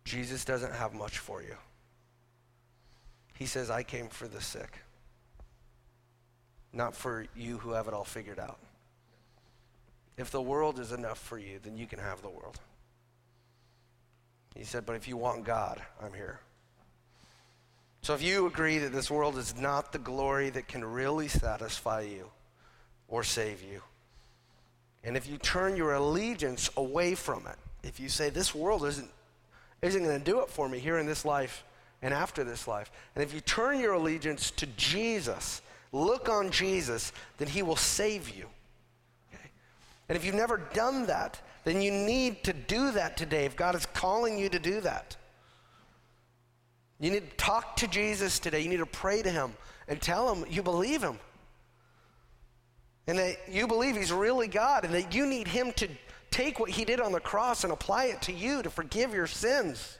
Jesus 0.04 0.44
doesn't 0.44 0.74
have 0.74 0.94
much 0.94 1.18
for 1.18 1.42
you. 1.42 1.56
He 3.34 3.46
says, 3.46 3.70
I 3.70 3.82
came 3.82 4.08
for 4.08 4.28
the 4.28 4.40
sick, 4.40 4.78
not 6.72 6.94
for 6.94 7.26
you 7.34 7.58
who 7.58 7.72
have 7.72 7.88
it 7.88 7.94
all 7.94 8.04
figured 8.04 8.38
out. 8.38 8.58
If 10.16 10.30
the 10.30 10.42
world 10.42 10.78
is 10.78 10.92
enough 10.92 11.18
for 11.18 11.38
you, 11.38 11.58
then 11.62 11.76
you 11.76 11.86
can 11.86 11.98
have 11.98 12.22
the 12.22 12.28
world. 12.28 12.60
He 14.54 14.64
said, 14.64 14.84
But 14.84 14.96
if 14.96 15.08
you 15.08 15.16
want 15.16 15.44
God, 15.44 15.80
I'm 16.00 16.12
here. 16.12 16.40
So 18.02 18.14
if 18.14 18.22
you 18.22 18.46
agree 18.46 18.78
that 18.78 18.92
this 18.92 19.12
world 19.12 19.38
is 19.38 19.56
not 19.56 19.92
the 19.92 19.98
glory 19.98 20.50
that 20.50 20.66
can 20.66 20.84
really 20.84 21.28
satisfy 21.28 22.00
you 22.00 22.30
or 23.06 23.22
save 23.22 23.62
you, 23.62 23.80
and 25.04 25.16
if 25.16 25.28
you 25.28 25.38
turn 25.38 25.76
your 25.76 25.94
allegiance 25.94 26.68
away 26.76 27.14
from 27.14 27.46
it, 27.46 27.56
if 27.84 28.00
you 28.00 28.08
say, 28.08 28.28
This 28.28 28.54
world 28.54 28.84
isn't, 28.84 29.10
isn't 29.82 30.02
going 30.02 30.18
to 30.18 30.24
do 30.24 30.40
it 30.40 30.48
for 30.48 30.68
me 30.68 30.80
here 30.80 30.98
in 30.98 31.06
this 31.06 31.24
life 31.24 31.64
and 32.02 32.12
after 32.12 32.42
this 32.42 32.66
life, 32.66 32.90
and 33.14 33.22
if 33.22 33.32
you 33.32 33.40
turn 33.40 33.78
your 33.78 33.92
allegiance 33.92 34.50
to 34.52 34.66
Jesus, 34.76 35.62
look 35.92 36.28
on 36.28 36.50
Jesus, 36.50 37.12
then 37.38 37.46
he 37.46 37.62
will 37.62 37.76
save 37.76 38.30
you. 38.30 38.46
Okay? 39.32 39.50
And 40.08 40.16
if 40.16 40.24
you've 40.24 40.34
never 40.34 40.58
done 40.74 41.06
that, 41.06 41.40
then 41.62 41.80
you 41.80 41.92
need 41.92 42.42
to 42.42 42.52
do 42.52 42.90
that 42.90 43.16
today 43.16 43.44
if 43.44 43.54
God 43.54 43.76
is 43.76 43.86
calling 43.86 44.36
you 44.36 44.48
to 44.48 44.58
do 44.58 44.80
that. 44.80 45.16
You 47.02 47.10
need 47.10 47.28
to 47.28 47.36
talk 47.36 47.74
to 47.78 47.88
Jesus 47.88 48.38
today. 48.38 48.60
You 48.60 48.68
need 48.68 48.76
to 48.76 48.86
pray 48.86 49.22
to 49.22 49.30
him 49.30 49.54
and 49.88 50.00
tell 50.00 50.32
him 50.32 50.46
you 50.48 50.62
believe 50.62 51.02
him. 51.02 51.18
And 53.08 53.18
that 53.18 53.38
you 53.50 53.66
believe 53.66 53.96
he's 53.96 54.12
really 54.12 54.46
God 54.46 54.84
and 54.84 54.94
that 54.94 55.12
you 55.12 55.26
need 55.26 55.48
him 55.48 55.72
to 55.72 55.88
take 56.30 56.60
what 56.60 56.70
he 56.70 56.84
did 56.84 57.00
on 57.00 57.10
the 57.10 57.18
cross 57.18 57.64
and 57.64 57.72
apply 57.72 58.04
it 58.04 58.22
to 58.22 58.32
you 58.32 58.62
to 58.62 58.70
forgive 58.70 59.12
your 59.12 59.26
sins. 59.26 59.98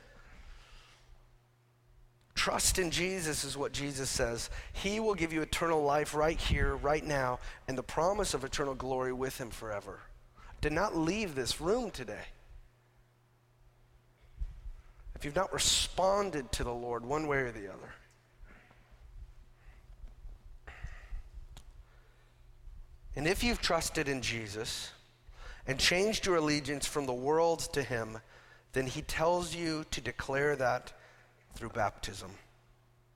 Trust 2.36 2.78
in 2.78 2.92
Jesus 2.92 3.42
is 3.42 3.56
what 3.56 3.72
Jesus 3.72 4.08
says. 4.08 4.48
He 4.72 5.00
will 5.00 5.16
give 5.16 5.32
you 5.32 5.42
eternal 5.42 5.82
life 5.82 6.14
right 6.14 6.38
here, 6.38 6.76
right 6.76 7.04
now, 7.04 7.40
and 7.66 7.76
the 7.76 7.82
promise 7.82 8.32
of 8.32 8.44
eternal 8.44 8.76
glory 8.76 9.12
with 9.12 9.38
him 9.38 9.50
forever. 9.50 9.98
Do 10.60 10.70
not 10.70 10.96
leave 10.96 11.34
this 11.34 11.60
room 11.60 11.90
today. 11.90 12.26
If 15.22 15.26
you've 15.26 15.36
not 15.36 15.52
responded 15.52 16.50
to 16.50 16.64
the 16.64 16.72
Lord 16.72 17.06
one 17.06 17.28
way 17.28 17.36
or 17.36 17.52
the 17.52 17.68
other, 17.68 17.94
and 23.14 23.28
if 23.28 23.44
you've 23.44 23.62
trusted 23.62 24.08
in 24.08 24.20
Jesus 24.20 24.90
and 25.64 25.78
changed 25.78 26.26
your 26.26 26.38
allegiance 26.38 26.88
from 26.88 27.06
the 27.06 27.12
world 27.12 27.60
to 27.72 27.84
Him, 27.84 28.18
then 28.72 28.84
He 28.88 29.02
tells 29.02 29.54
you 29.54 29.84
to 29.92 30.00
declare 30.00 30.56
that 30.56 30.92
through 31.54 31.68
baptism. 31.68 32.32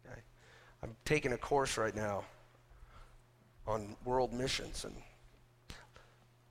Okay? 0.07 0.21
I'm 0.85 0.95
taking 1.05 1.33
a 1.33 1.37
course 1.37 1.77
right 1.77 1.97
now 1.97 2.23
on 3.67 3.97
world 4.05 4.33
missions, 4.33 4.85
and 4.85 4.95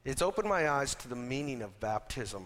it's 0.04 0.22
opened 0.22 0.50
my 0.50 0.68
eyes 0.68 0.96
to 0.96 1.08
the 1.08 1.16
meaning 1.16 1.62
of 1.62 1.80
baptism 1.80 2.46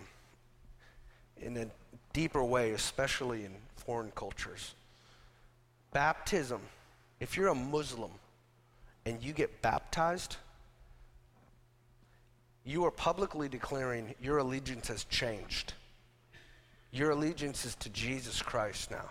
in 1.41 1.57
a 1.57 1.71
deeper 2.13 2.43
way, 2.43 2.71
especially 2.71 3.45
in 3.45 3.51
foreign 3.75 4.11
cultures. 4.11 4.73
Baptism, 5.91 6.61
if 7.19 7.35
you're 7.35 7.47
a 7.47 7.55
Muslim 7.55 8.11
and 9.05 9.21
you 9.21 9.33
get 9.33 9.61
baptized, 9.61 10.37
you 12.63 12.85
are 12.85 12.91
publicly 12.91 13.49
declaring 13.49 14.13
your 14.21 14.37
allegiance 14.37 14.87
has 14.89 15.03
changed. 15.05 15.73
Your 16.91 17.11
allegiance 17.11 17.65
is 17.65 17.75
to 17.75 17.89
Jesus 17.89 18.41
Christ 18.41 18.91
now. 18.91 19.09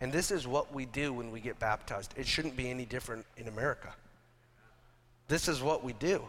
And 0.00 0.12
this 0.12 0.30
is 0.30 0.46
what 0.46 0.74
we 0.74 0.86
do 0.86 1.12
when 1.12 1.30
we 1.30 1.40
get 1.40 1.58
baptized. 1.58 2.12
It 2.16 2.26
shouldn't 2.26 2.56
be 2.56 2.68
any 2.68 2.84
different 2.84 3.24
in 3.36 3.48
America. 3.48 3.94
This 5.28 5.48
is 5.48 5.62
what 5.62 5.84
we 5.84 5.92
do. 5.94 6.22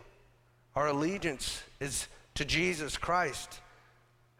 Our 0.76 0.88
allegiance 0.88 1.62
is 1.80 2.08
to 2.36 2.46
Jesus 2.46 2.98
Christ. 2.98 3.60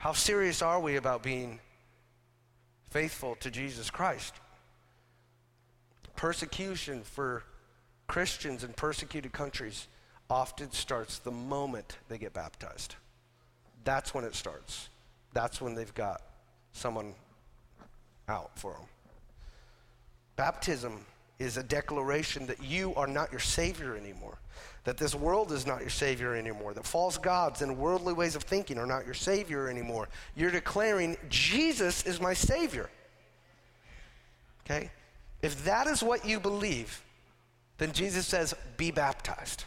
How 0.04 0.12
serious 0.12 0.62
are 0.62 0.82
we 0.82 0.98
about 0.98 1.24
being 1.24 1.62
faithful 2.90 3.36
to 3.36 3.50
Jesus 3.50 3.90
Christ? 3.90 4.34
Persecution 6.18 7.04
for 7.04 7.44
Christians 8.08 8.66
in 8.66 8.74
persecuted 8.74 9.32
countries 9.32 9.88
often 10.30 10.74
starts 10.74 11.20
the 11.20 11.32
moment 11.32 12.00
they 12.10 12.18
get 12.18 12.34
baptized. 12.34 12.96
That's 13.86 14.14
when 14.14 14.26
it 14.26 14.36
starts. 14.36 14.90
That's 15.32 15.62
when 15.62 15.74
they've 15.74 15.96
got 15.96 16.22
someone 16.74 17.14
out 18.28 18.60
for 18.60 18.74
them. 18.74 18.88
Baptism 20.36 21.06
is 21.40 21.58
a 21.58 21.64
declaration 21.64 22.46
that 22.48 22.64
you 22.64 22.94
are 22.96 23.08
not 23.08 23.32
your 23.32 23.40
Savior 23.40 23.96
anymore 23.96 24.38
that 24.84 24.98
this 24.98 25.16
world 25.16 25.52
is 25.52 25.66
not 25.66 25.80
your 25.80 25.90
Savior 25.90 26.36
anymore, 26.36 26.74
that 26.74 26.86
false 26.86 27.18
gods 27.18 27.62
and 27.62 27.78
worldly 27.78 28.14
ways 28.14 28.36
of 28.36 28.44
thinking 28.44 28.78
are 28.78 28.86
not 28.86 29.06
your 29.06 29.14
Savior 29.14 29.70
anymore. 29.70 30.10
You're 30.36 30.52
declaring, 30.52 31.18
Jesus 31.30 32.04
is 32.04 32.20
my 32.20 32.34
Savior. 32.34 32.90
Okay? 34.66 34.92
If 35.42 35.64
that 35.66 35.88
is 35.88 36.04
what 36.04 36.26
you 36.26 36.40
believe, 36.40 37.02
then 37.78 37.94
Jesus 37.94 38.28
says, 38.28 38.54
be 38.76 38.92
baptized. 38.92 39.64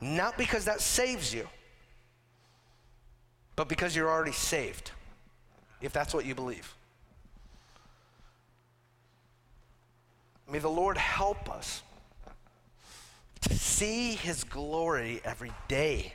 Not 0.00 0.38
because 0.38 0.64
that 0.64 0.80
saves 0.80 1.34
you, 1.34 1.48
but 3.56 3.68
because 3.68 3.94
you're 3.94 4.08
already 4.08 4.32
saved, 4.32 4.92
if 5.80 5.92
that's 5.92 6.14
what 6.14 6.24
you 6.24 6.34
believe. 6.34 6.74
May 10.50 10.58
the 10.58 10.68
Lord 10.68 10.96
help 10.96 11.50
us 11.50 11.82
to 13.42 13.54
see 13.54 14.12
his 14.14 14.44
glory 14.44 15.20
every 15.24 15.52
day 15.68 16.12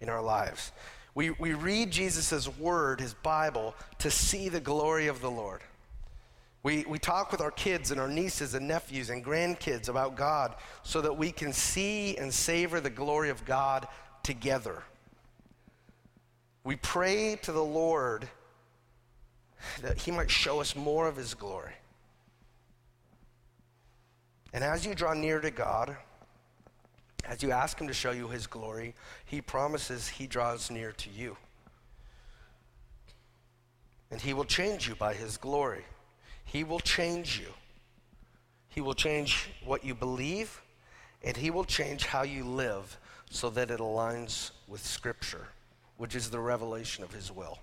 in 0.00 0.08
our 0.08 0.22
lives. 0.22 0.72
We, 1.14 1.30
we 1.30 1.54
read 1.54 1.90
Jesus' 1.90 2.48
word, 2.58 3.00
his 3.00 3.14
Bible, 3.14 3.74
to 3.98 4.10
see 4.10 4.48
the 4.48 4.60
glory 4.60 5.08
of 5.08 5.20
the 5.20 5.30
Lord. 5.30 5.62
We, 6.62 6.84
we 6.86 6.98
talk 6.98 7.32
with 7.32 7.40
our 7.40 7.50
kids 7.50 7.90
and 7.90 7.98
our 7.98 8.08
nieces 8.08 8.54
and 8.54 8.68
nephews 8.68 9.08
and 9.08 9.24
grandkids 9.24 9.88
about 9.88 10.14
God 10.14 10.54
so 10.82 11.00
that 11.00 11.16
we 11.16 11.32
can 11.32 11.52
see 11.52 12.16
and 12.18 12.32
savor 12.32 12.80
the 12.80 12.90
glory 12.90 13.30
of 13.30 13.44
God 13.46 13.88
together. 14.22 14.82
We 16.62 16.76
pray 16.76 17.36
to 17.42 17.52
the 17.52 17.64
Lord 17.64 18.28
that 19.80 19.98
he 19.98 20.10
might 20.10 20.30
show 20.30 20.60
us 20.60 20.76
more 20.76 21.08
of 21.08 21.16
his 21.16 21.32
glory. 21.32 21.72
And 24.52 24.64
as 24.64 24.84
you 24.84 24.94
draw 24.94 25.14
near 25.14 25.40
to 25.40 25.50
God, 25.50 25.96
as 27.24 27.42
you 27.42 27.52
ask 27.52 27.80
Him 27.80 27.86
to 27.86 27.94
show 27.94 28.10
you 28.10 28.28
His 28.28 28.46
glory, 28.46 28.94
He 29.24 29.40
promises 29.40 30.08
He 30.08 30.26
draws 30.26 30.70
near 30.70 30.92
to 30.92 31.10
you. 31.10 31.36
And 34.10 34.20
He 34.20 34.34
will 34.34 34.44
change 34.44 34.88
you 34.88 34.94
by 34.96 35.14
His 35.14 35.36
glory. 35.36 35.84
He 36.44 36.64
will 36.64 36.80
change 36.80 37.38
you. 37.38 37.52
He 38.68 38.80
will 38.80 38.94
change 38.94 39.50
what 39.64 39.84
you 39.84 39.94
believe, 39.94 40.60
and 41.22 41.36
He 41.36 41.50
will 41.50 41.64
change 41.64 42.06
how 42.06 42.22
you 42.22 42.44
live 42.44 42.98
so 43.30 43.50
that 43.50 43.70
it 43.70 43.78
aligns 43.78 44.50
with 44.66 44.84
Scripture, 44.84 45.46
which 45.96 46.16
is 46.16 46.30
the 46.30 46.40
revelation 46.40 47.04
of 47.04 47.12
His 47.12 47.30
will. 47.30 47.58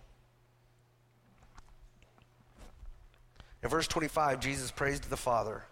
In 3.63 3.69
verse 3.69 3.88
25, 3.88 4.39
Jesus 4.39 4.71
prays 4.71 5.00
to 5.02 5.10
the 5.10 5.17
Father. 5.17 5.63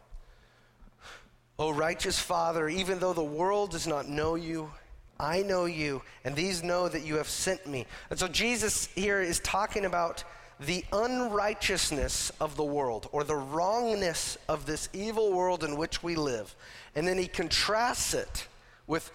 O 1.57 1.71
righteous 1.71 2.19
Father, 2.19 2.67
even 2.67 2.99
though 2.99 3.13
the 3.13 3.23
world 3.23 3.71
does 3.71 3.87
not 3.87 4.09
know 4.09 4.35
you, 4.35 4.71
I 5.19 5.41
know 5.41 5.65
you, 5.65 6.01
and 6.25 6.35
these 6.35 6.63
know 6.63 6.89
that 6.89 7.05
you 7.05 7.15
have 7.15 7.29
sent 7.29 7.65
me. 7.65 7.85
And 8.09 8.19
so 8.19 8.27
Jesus 8.27 8.87
here 8.95 9.21
is 9.21 9.39
talking 9.39 9.85
about 9.85 10.25
the 10.59 10.83
unrighteousness 10.91 12.31
of 12.41 12.55
the 12.55 12.63
world 12.63 13.09
or 13.11 13.23
the 13.23 13.35
wrongness 13.35 14.37
of 14.47 14.65
this 14.65 14.89
evil 14.93 15.33
world 15.33 15.63
in 15.63 15.77
which 15.77 16.03
we 16.03 16.15
live. 16.15 16.53
And 16.95 17.07
then 17.07 17.17
he 17.17 17.27
contrasts 17.27 18.13
it 18.13 18.47
with 18.87 19.11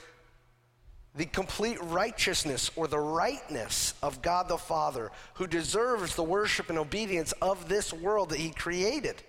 the 1.15 1.27
complete 1.27 1.79
righteousness 1.83 2.71
or 2.77 2.87
the 2.87 2.99
rightness 2.99 3.95
of 4.03 4.23
God 4.23 4.49
the 4.49 4.59
Father, 4.59 5.11
who 5.35 5.47
deserves 5.47 6.15
the 6.15 6.23
worship 6.23 6.71
and 6.71 6.79
obedience 6.79 7.33
of 7.43 7.69
this 7.69 7.93
world 7.93 8.31
that 8.31 8.39
he 8.39 8.51
created. 8.51 9.23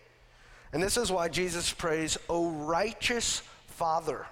And 0.73 0.81
this 0.81 0.97
is 0.97 1.11
why 1.11 1.27
Jesus 1.27 1.71
prays, 1.71 2.17
O 2.29 2.49
righteous 2.49 3.41
Father. 3.67 4.25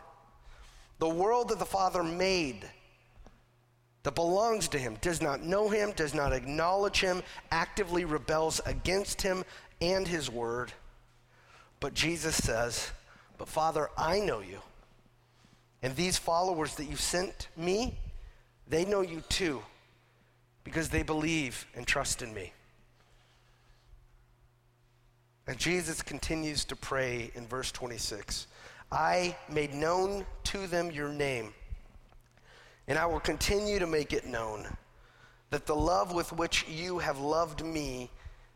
The 1.00 1.10
world 1.10 1.50
that 1.50 1.60
the 1.60 1.66
Father 1.66 2.04
made 2.04 2.66
that 4.04 4.16
belongs 4.16 4.68
to 4.70 4.80
him, 4.80 4.98
does 5.02 5.22
not 5.22 5.44
know 5.44 5.70
him, 5.70 5.92
does 5.92 6.14
not 6.14 6.34
acknowledge 6.34 7.02
him, 7.02 7.22
actively 7.52 8.06
rebels 8.06 8.62
against 8.66 9.22
him 9.22 9.44
and 9.82 10.08
his 10.08 10.30
word. 10.30 10.72
But 11.80 11.94
Jesus 11.94 12.36
says, 12.36 12.92
But 13.38 13.50
Father, 13.50 13.90
I 13.98 14.20
know 14.20 14.40
you. 14.40 14.60
And 15.82 15.96
these 15.96 16.18
followers 16.18 16.76
that 16.76 16.86
you 16.86 16.96
sent 16.96 17.50
me, 17.56 17.98
they 18.68 18.86
know 18.86 19.02
you 19.02 19.22
too, 19.30 19.62
because 20.64 20.90
they 20.90 21.04
believe 21.04 21.66
and 21.76 21.86
trust 21.86 22.22
in 22.22 22.34
me. 22.34 22.54
And 25.50 25.58
Jesus 25.58 26.04
continues 26.04 26.64
to 26.66 26.76
pray 26.76 27.32
in 27.34 27.48
verse 27.48 27.72
26 27.72 28.46
I 28.92 29.36
made 29.52 29.74
known 29.74 30.24
to 30.44 30.68
them 30.68 30.92
your 30.92 31.10
name 31.10 31.56
and 32.88 33.00
I 33.00 33.08
will 33.08 33.20
continue 33.20 33.80
to 33.80 33.88
make 33.88 34.14
it 34.14 34.28
known 34.28 34.68
that 35.50 35.66
the 35.66 35.76
love 35.76 36.14
with 36.14 36.32
which 36.34 36.68
you 36.70 37.00
have 37.00 37.18
loved 37.18 37.66
me 37.66 38.12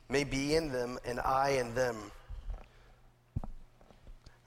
may 0.08 0.24
be 0.24 0.54
in 0.54 0.72
them 0.72 1.00
and 1.04 1.20
I 1.20 1.54
in 1.60 1.74
them. 1.74 1.96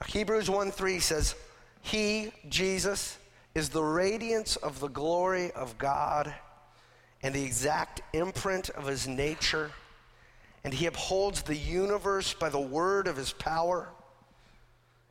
Hebrews 0.06 0.48
1 0.48 0.70
3 0.70 1.00
says, 1.00 1.34
He, 1.82 2.30
Jesus, 2.48 3.18
is 3.56 3.70
the 3.70 3.82
radiance 3.82 4.54
of 4.54 4.78
the 4.78 4.88
glory 4.88 5.50
of 5.50 5.78
God 5.78 6.32
and 7.24 7.34
the 7.34 7.42
exact 7.42 8.02
imprint 8.12 8.70
of 8.70 8.86
his 8.86 9.08
nature, 9.08 9.72
and 10.66 10.74
he 10.74 10.86
upholds 10.86 11.42
the 11.42 11.54
universe 11.54 12.34
by 12.34 12.48
the 12.48 12.58
word 12.58 13.06
of 13.06 13.16
his 13.16 13.32
power. 13.32 13.88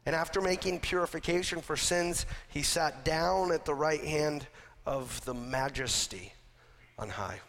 And 0.05 0.13
after 0.13 0.41
making 0.41 0.81
purification 0.81 1.61
for 1.61 1.77
sins, 1.77 2.25
he 2.49 2.61
sat 2.61 3.05
down 3.05 3.53
at 3.53 3.63
the 3.63 3.73
right 3.73 4.03
hand 4.03 4.45
of 4.85 5.23
the 5.23 5.33
majesty 5.33 6.33
on 6.99 7.07
high. 7.07 7.39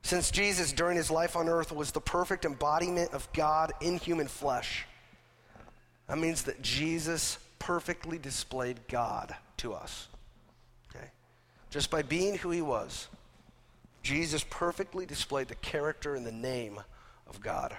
Since 0.00 0.30
Jesus, 0.30 0.72
during 0.72 0.96
his 0.96 1.10
life 1.10 1.36
on 1.36 1.50
earth, 1.50 1.70
was 1.70 1.92
the 1.92 2.00
perfect 2.00 2.46
embodiment 2.46 3.12
of 3.12 3.30
God 3.34 3.72
in 3.82 3.98
human 3.98 4.28
flesh, 4.28 4.86
that 6.08 6.16
means 6.16 6.44
that 6.44 6.62
Jesus 6.62 7.36
perfectly 7.58 8.16
displayed 8.16 8.80
God 8.88 9.36
to 9.58 9.74
us. 9.74 10.08
Okay? 10.88 11.10
Just 11.68 11.90
by 11.90 12.00
being 12.00 12.38
who 12.38 12.50
he 12.50 12.62
was, 12.62 13.08
Jesus 14.02 14.44
perfectly 14.48 15.06
displayed 15.06 15.48
the 15.48 15.54
character 15.56 16.14
and 16.14 16.26
the 16.26 16.32
name 16.32 16.80
of 17.28 17.40
God. 17.40 17.76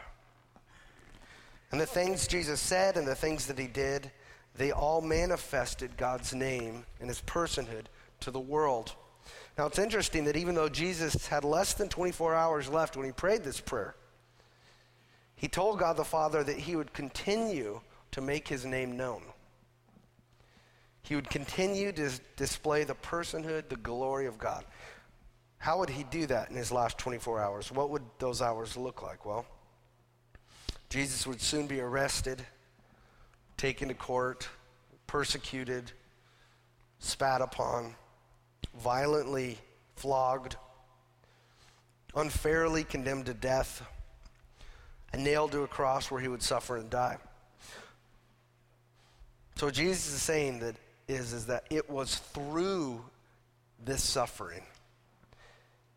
And 1.71 1.81
the 1.81 1.85
things 1.85 2.27
Jesus 2.27 2.61
said 2.61 2.97
and 2.97 3.07
the 3.07 3.15
things 3.15 3.47
that 3.47 3.59
he 3.59 3.67
did 3.67 4.11
they 4.55 4.71
all 4.71 5.01
manifested 5.01 5.97
God's 5.97 6.33
name 6.33 6.85
and 6.99 7.09
his 7.09 7.21
personhood 7.21 7.85
to 8.19 8.31
the 8.31 8.39
world. 8.39 8.93
Now, 9.57 9.65
it's 9.65 9.79
interesting 9.79 10.25
that 10.25 10.37
even 10.37 10.55
though 10.55 10.69
Jesus 10.69 11.27
had 11.27 11.43
less 11.43 11.73
than 11.73 11.89
24 11.89 12.35
hours 12.35 12.69
left 12.69 12.95
when 12.95 13.05
he 13.05 13.11
prayed 13.11 13.43
this 13.43 13.59
prayer, 13.59 13.95
he 15.35 15.47
told 15.47 15.79
God 15.79 15.97
the 15.97 16.03
Father 16.03 16.43
that 16.43 16.57
he 16.57 16.75
would 16.75 16.93
continue 16.93 17.81
to 18.11 18.21
make 18.21 18.47
his 18.47 18.65
name 18.65 18.95
known. 18.95 19.23
He 21.01 21.15
would 21.15 21.29
continue 21.29 21.91
to 21.91 22.11
display 22.37 22.83
the 22.85 22.95
personhood, 22.95 23.67
the 23.67 23.75
glory 23.75 24.25
of 24.25 24.37
God. 24.37 24.63
How 25.63 25.79
would 25.79 25.89
he 25.89 26.03
do 26.03 26.25
that 26.25 26.49
in 26.49 26.57
his 26.57 26.73
last 26.73 26.97
24 26.97 27.39
hours? 27.39 27.71
What 27.71 27.89
would 27.91 28.03
those 28.19 28.41
hours 28.41 28.75
look 28.75 29.01
like? 29.01 29.25
Well, 29.25 29.45
Jesus 30.89 31.25
would 31.25 31.39
soon 31.39 31.67
be 31.67 31.79
arrested 31.79 32.45
taken 33.55 33.87
to 33.87 33.93
court, 33.93 34.49
persecuted, 35.07 35.93
spat 36.99 37.39
upon, 37.39 37.95
violently 38.77 39.57
flogged, 39.95 40.57
unfairly 42.13 42.83
condemned 42.83 43.27
to 43.27 43.33
death, 43.33 43.83
and 45.13 45.23
nailed 45.23 45.53
to 45.53 45.63
a 45.63 45.67
cross 45.69 46.11
where 46.11 46.19
he 46.19 46.27
would 46.27 46.43
suffer 46.43 46.75
and 46.75 46.89
die. 46.89 47.15
So 49.55 49.71
Jesus 49.71 50.13
is 50.13 50.21
saying 50.21 50.59
that 50.59 50.75
is, 51.07 51.31
is 51.31 51.45
that 51.45 51.63
it 51.69 51.89
was 51.89 52.17
through 52.17 53.01
this 53.85 54.03
suffering 54.03 54.63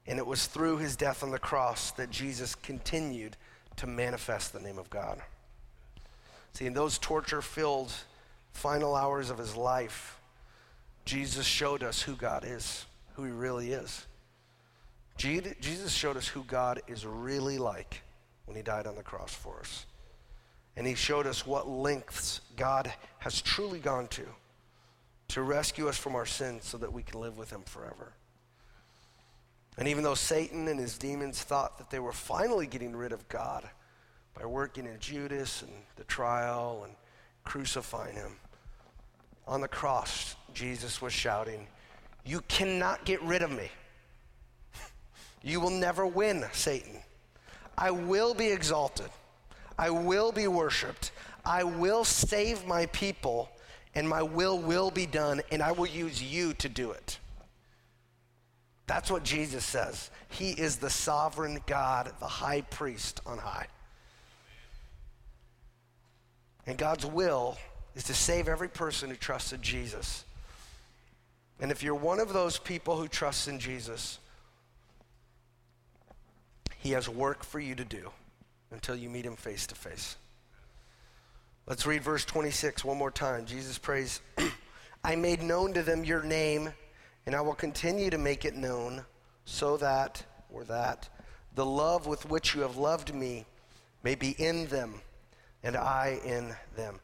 and 0.07 0.19
it 0.19 0.27
was 0.27 0.47
through 0.47 0.79
his 0.79 0.97
death 0.97 1.23
on 1.23 1.31
the 1.31 1.39
cross 1.39 1.91
that 1.93 2.11
Jesus 2.11 2.55
continued 2.55 3.37
to 3.77 3.87
manifest 3.87 4.53
the 4.53 4.61
name 4.61 4.79
of 4.79 4.89
God. 4.91 5.21
See, 6.53 6.67
in 6.67 6.75
those 6.75 6.99
torture 6.99 7.43
filled 7.43 7.93
final 8.53 8.95
hours 8.95 9.31
of 9.31 9.39
his 9.39 9.57
life, 9.57 10.19
Jesus 11.05 11.47
showed 11.47 11.83
us 11.83 12.03
who 12.03 12.15
God 12.17 12.45
is, 12.47 12.87
who 13.15 13.25
he 13.25 13.31
really 13.31 13.73
is. 13.73 14.07
Jesus 15.17 15.93
showed 15.93 16.17
us 16.17 16.29
who 16.29 16.45
God 16.45 16.81
is 16.89 17.07
really 17.07 17.59
like 17.59 18.03
when 18.45 18.57
he 18.57 18.63
died 18.63 18.87
on 18.87 18.97
the 18.97 19.03
cross 19.03 19.35
for 19.35 19.61
us. 19.61 19.87
And 20.77 20.87
he 20.87 20.95
showed 20.95 21.27
us 21.27 21.47
what 21.47 21.69
lengths 21.69 22.43
God 22.57 22.93
has 23.19 23.41
truly 23.41 23.79
gone 23.79 24.09
to 24.09 24.27
to 25.29 25.43
rescue 25.43 25.89
us 25.89 25.97
from 25.97 26.15
our 26.15 26.27
sins 26.27 26.65
so 26.65 26.79
that 26.79 26.93
we 26.93 27.03
can 27.03 27.21
live 27.21 27.37
with 27.37 27.51
him 27.51 27.63
forever. 27.65 28.13
And 29.79 29.89
even 29.89 30.03
though 30.03 30.15
Satan 30.15 30.69
and 30.69 30.81
his 30.81 30.97
demons 30.97 31.43
thought 31.43 31.79
that 31.79 31.91
they 31.91 31.99
were 31.99 32.13
finally 32.13 32.67
getting 32.67 32.97
rid 32.97 33.13
of 33.13 33.29
God, 33.29 33.69
by 34.39 34.45
working 34.45 34.87
in 34.87 34.99
Judas 35.01 35.63
and 35.63 35.73
the 35.97 36.05
trial 36.05 36.83
and 36.85 36.95
crucifying 37.45 38.15
him. 38.15 38.37
On 39.47 39.61
the 39.61 39.69
cross, 39.69 40.37
Jesus 40.53 41.01
was 41.01 41.13
shouting, 41.13 41.67
You 42.25 42.43
cannot 42.43 43.05
get 43.05 43.23
rid 43.23 43.43
of 43.43 43.51
me. 43.51 43.71
You 45.43 45.61
will 45.61 45.71
never 45.71 46.07
win, 46.07 46.45
Satan. 46.53 46.99
I 47.79 47.93
will 47.93 48.35
be 48.35 48.49
exalted. 48.49 49.11
I 49.79 49.91
will 49.91 50.33
be 50.33 50.49
worshiped. 50.49 51.13
I 51.45 51.63
will 51.63 52.05
save 52.05 52.67
my 52.67 52.87
people, 52.87 53.49
and 53.95 54.09
my 54.09 54.23
will 54.23 54.59
will 54.59 54.91
be 54.91 55.07
done, 55.07 55.43
and 55.53 55.63
I 55.63 55.71
will 55.71 55.87
use 55.87 56.21
you 56.21 56.53
to 56.55 56.69
do 56.69 56.91
it. 56.91 57.21
That's 58.87 59.11
what 59.11 59.25
Jesus 59.25 59.65
says. 59.65 60.11
He 60.29 60.51
is 60.51 60.77
the 60.77 60.91
sovereign 60.91 61.61
God, 61.67 62.13
the 62.21 62.27
high 62.27 62.61
priest 62.63 63.21
on 63.27 63.39
high. 63.39 63.67
And 66.67 66.79
God's 66.79 67.07
will 67.07 67.57
is 67.95 68.05
to 68.05 68.15
save 68.15 68.49
every 68.49 68.69
person 68.69 69.11
who 69.11 69.17
trusts 69.17 69.53
in 69.53 69.63
Jesus. 69.63 70.25
And 71.61 71.71
if 71.71 71.83
you're 71.83 71.95
one 71.95 72.21
of 72.21 72.33
those 72.33 72.59
people 72.59 72.97
who 72.97 73.09
trusts 73.09 73.49
in 73.49 73.59
Jesus, 73.59 74.19
he 76.79 76.91
has 76.93 77.09
work 77.09 77.43
for 77.43 77.59
you 77.59 77.75
to 77.75 77.85
do 77.85 78.11
until 78.71 78.95
you 78.95 79.09
meet 79.09 79.25
him 79.25 79.37
face 79.37 79.67
to 79.69 79.75
face. 79.75 80.17
Let's 81.67 81.87
read 81.87 82.03
verse 82.03 82.25
26 82.25 82.85
one 82.85 82.99
more 82.99 83.11
time. 83.11 83.47
Jesus 83.47 83.79
prays, 83.79 84.21
I 85.05 85.17
made 85.17 85.43
known 85.43 85.73
to 85.73 85.83
them 85.83 86.05
your 86.05 86.23
name, 86.23 86.71
and 87.27 87.35
I 87.35 87.41
will 87.41 87.55
continue 87.55 88.09
to 88.11 88.19
make 88.19 88.45
it 88.45 88.55
known, 88.55 89.05
so 89.45 89.77
that, 89.77 90.25
or 90.51 90.65
that, 90.65 91.09
the 91.55 91.67
love 91.67 92.07
with 92.07 92.29
which 92.31 92.55
you 92.55 92.63
have 92.63 92.77
loved 92.77 93.15
me 93.15 93.45
may 94.03 94.15
be 94.15 94.31
in 94.39 94.67
them 94.69 94.95
and 95.63 95.77
I 95.77 96.21
in 96.25 96.55
them. 96.77 97.01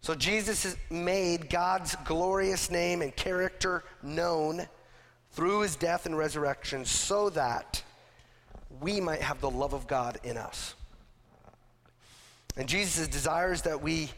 So 0.00 0.14
Jesus 0.14 0.64
has 0.64 0.76
made 0.90 1.48
God's 1.48 1.96
glorious 2.04 2.70
name 2.70 3.00
and 3.00 3.14
character 3.14 3.84
known 4.02 4.66
through 5.30 5.60
his 5.60 5.76
death 5.76 6.06
and 6.06 6.16
resurrection 6.16 6.84
so 6.84 7.30
that 7.30 7.82
we 8.80 9.00
might 9.00 9.22
have 9.22 9.40
the 9.40 9.50
love 9.50 9.72
of 9.72 9.86
God 9.86 10.18
in 10.24 10.36
us. 10.36 10.74
And 12.56 12.68
Jesus 12.68 13.08
desires 13.08 13.62
that 13.62 13.80
we 13.80 14.10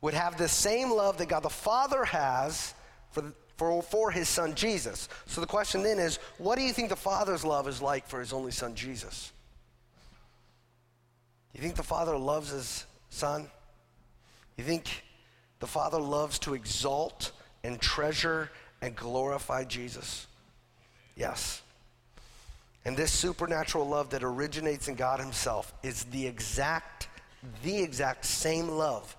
would 0.00 0.14
have 0.14 0.36
the 0.36 0.48
same 0.48 0.90
love 0.90 1.18
that 1.18 1.28
God 1.28 1.42
the 1.42 1.50
Father 1.50 2.04
has 2.04 2.74
for, 3.10 3.32
for, 3.58 3.82
for 3.82 4.10
his 4.10 4.28
son 4.28 4.54
Jesus. 4.54 5.08
So 5.26 5.42
the 5.42 5.46
question 5.46 5.82
then 5.82 5.98
is 5.98 6.18
what 6.38 6.56
do 6.56 6.64
you 6.64 6.72
think 6.72 6.88
the 6.88 6.96
Father's 6.96 7.44
love 7.44 7.68
is 7.68 7.82
like 7.82 8.06
for 8.06 8.20
his 8.20 8.32
only 8.32 8.52
son 8.52 8.74
Jesus? 8.74 9.32
You 11.52 11.60
think 11.60 11.74
the 11.74 11.82
Father 11.82 12.16
loves 12.16 12.50
his 12.50 12.86
Son? 13.10 13.48
You 14.56 14.64
think 14.64 15.02
the 15.58 15.66
Father 15.66 16.00
loves 16.00 16.38
to 16.40 16.54
exalt 16.54 17.32
and 17.64 17.80
treasure 17.80 18.50
and 18.80 18.94
glorify 18.94 19.64
Jesus? 19.64 20.28
Yes. 21.16 21.62
And 22.84 22.96
this 22.96 23.10
supernatural 23.10 23.88
love 23.88 24.10
that 24.10 24.22
originates 24.22 24.86
in 24.86 24.94
God 24.94 25.18
Himself 25.18 25.72
is 25.82 26.04
the 26.04 26.26
exact, 26.26 27.08
the 27.64 27.82
exact 27.82 28.24
same 28.24 28.68
love 28.68 29.16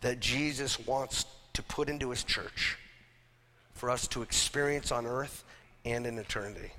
that 0.00 0.18
Jesus 0.18 0.84
wants 0.84 1.26
to 1.52 1.62
put 1.62 1.88
into 1.88 2.10
His 2.10 2.24
church 2.24 2.76
for 3.78 3.90
us 3.90 4.08
to 4.08 4.22
experience 4.22 4.90
on 4.90 5.06
earth 5.06 5.44
and 5.84 6.06
in 6.06 6.18
eternity. 6.18 6.72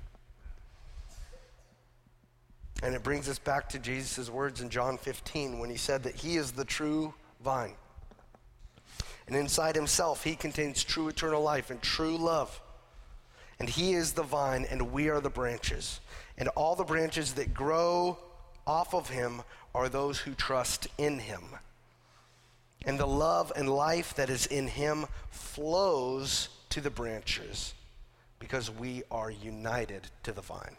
And 2.82 2.94
it 2.94 3.02
brings 3.02 3.28
us 3.28 3.38
back 3.38 3.68
to 3.70 3.78
Jesus' 3.78 4.30
words 4.30 4.60
in 4.60 4.70
John 4.70 4.98
15 4.98 5.58
when 5.58 5.70
he 5.70 5.76
said 5.76 6.02
that 6.04 6.14
he 6.14 6.36
is 6.36 6.52
the 6.52 6.64
true 6.64 7.14
vine. 7.42 7.74
And 9.26 9.36
inside 9.36 9.76
himself, 9.76 10.24
he 10.24 10.34
contains 10.34 10.82
true 10.82 11.08
eternal 11.08 11.42
life 11.42 11.70
and 11.70 11.80
true 11.80 12.16
love. 12.16 12.60
And 13.58 13.68
he 13.68 13.92
is 13.92 14.12
the 14.12 14.22
vine, 14.22 14.66
and 14.70 14.92
we 14.92 15.08
are 15.08 15.20
the 15.20 15.30
branches. 15.30 16.00
And 16.38 16.48
all 16.50 16.74
the 16.74 16.84
branches 16.84 17.34
that 17.34 17.52
grow 17.52 18.18
off 18.66 18.94
of 18.94 19.10
him 19.10 19.42
are 19.74 19.88
those 19.88 20.18
who 20.18 20.32
trust 20.34 20.88
in 20.98 21.18
him. 21.18 21.42
And 22.86 22.98
the 22.98 23.06
love 23.06 23.52
and 23.54 23.68
life 23.68 24.14
that 24.14 24.30
is 24.30 24.46
in 24.46 24.66
him 24.66 25.06
flows 25.30 26.48
to 26.70 26.80
the 26.80 26.90
branches 26.90 27.74
because 28.38 28.70
we 28.70 29.02
are 29.10 29.30
united 29.30 30.08
to 30.22 30.32
the 30.32 30.40
vine. 30.40 30.76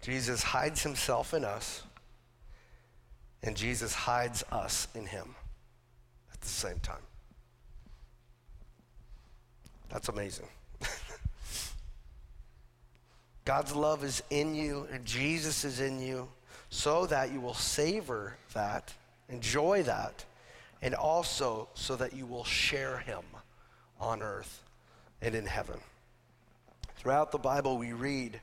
Jesus 0.00 0.42
hides 0.42 0.82
himself 0.82 1.34
in 1.34 1.44
us, 1.44 1.82
and 3.42 3.56
Jesus 3.56 3.94
hides 3.94 4.44
us 4.52 4.86
in 4.94 5.06
him 5.06 5.34
at 6.32 6.40
the 6.40 6.48
same 6.48 6.78
time. 6.80 7.02
That's 9.88 10.08
amazing. 10.08 10.46
God's 13.44 13.74
love 13.74 14.04
is 14.04 14.22
in 14.30 14.54
you, 14.54 14.86
and 14.92 15.04
Jesus 15.04 15.64
is 15.64 15.80
in 15.80 16.00
you, 16.00 16.28
so 16.68 17.06
that 17.06 17.32
you 17.32 17.40
will 17.40 17.54
savor 17.54 18.36
that, 18.52 18.92
enjoy 19.28 19.82
that, 19.84 20.24
and 20.82 20.94
also 20.94 21.68
so 21.74 21.96
that 21.96 22.12
you 22.12 22.26
will 22.26 22.44
share 22.44 22.98
him 22.98 23.22
on 24.00 24.22
earth 24.22 24.62
and 25.20 25.34
in 25.34 25.46
heaven. 25.46 25.78
Throughout 26.96 27.32
the 27.32 27.38
Bible, 27.38 27.78
we 27.78 27.92
read 27.92 28.40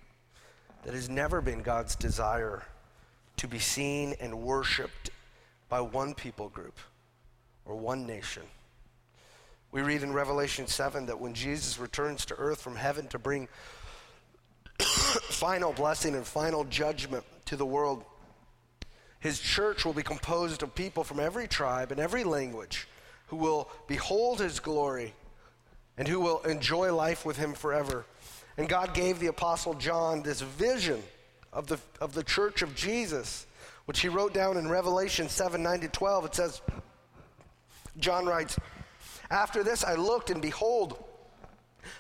that 0.84 0.94
it 0.94 0.96
has 0.96 1.10
never 1.10 1.42
been 1.42 1.62
God's 1.62 1.96
desire 1.96 2.64
to 3.38 3.48
be 3.48 3.60
seen 3.60 4.16
and 4.20 4.42
worshiped 4.42 5.10
by 5.70 5.82
one 5.82 6.14
people 6.14 6.50
group 6.50 6.78
or 7.66 7.76
one 7.76 8.06
nation. 8.06 8.44
We 9.72 9.82
read 9.82 10.04
in 10.04 10.12
Revelation 10.12 10.68
7 10.68 11.06
that 11.06 11.20
when 11.20 11.34
Jesus 11.34 11.80
returns 11.80 12.26
to 12.26 12.36
earth 12.36 12.62
from 12.62 12.76
heaven 12.76 13.08
to 13.08 13.20
bring 13.20 13.48
final 14.80 15.72
blessing 15.72 16.14
and 16.14 16.26
final 16.26 16.66
judgment 16.66 17.24
to 17.46 17.56
the 17.56 17.66
world, 17.66 18.04
his 19.20 19.40
church 19.40 19.86
will 19.86 19.94
be 19.94 20.04
composed 20.04 20.62
of 20.62 20.76
people 20.76 21.04
from 21.04 21.20
every 21.20 21.48
tribe 21.48 21.92
and 21.92 22.02
every 22.02 22.24
language 22.24 22.88
who 23.28 23.38
will 23.38 23.70
behold 23.88 24.42
his 24.42 24.60
glory 24.60 25.14
and 25.98 26.08
who 26.08 26.20
will 26.20 26.40
enjoy 26.42 26.94
life 26.94 27.26
with 27.26 27.38
him 27.38 27.54
forever. 27.54 28.06
And 28.58 28.68
God 28.68 28.94
gave 28.94 29.20
the 29.20 29.28
Apostle 29.28 29.74
John 29.74 30.24
this 30.24 30.42
vision 30.42 31.02
of 31.54 31.68
the, 31.68 31.80
of 32.00 32.14
the 32.14 32.24
church 32.24 32.62
of 32.62 32.76
Jesus, 32.76 33.46
which 33.86 34.02
he 34.02 34.08
wrote 34.08 34.34
down 34.34 34.58
in 34.58 34.70
Revelation 34.70 35.30
7 35.30 35.62
9 35.62 35.82
to 35.82 35.88
12. 35.88 36.26
It 36.26 36.36
says, 36.36 36.62
John 37.98 38.26
writes, 38.26 38.58
After 39.30 39.64
this 39.64 39.84
I 39.84 39.96
looked, 39.96 40.30
and 40.30 40.42
behold, 40.42 41.04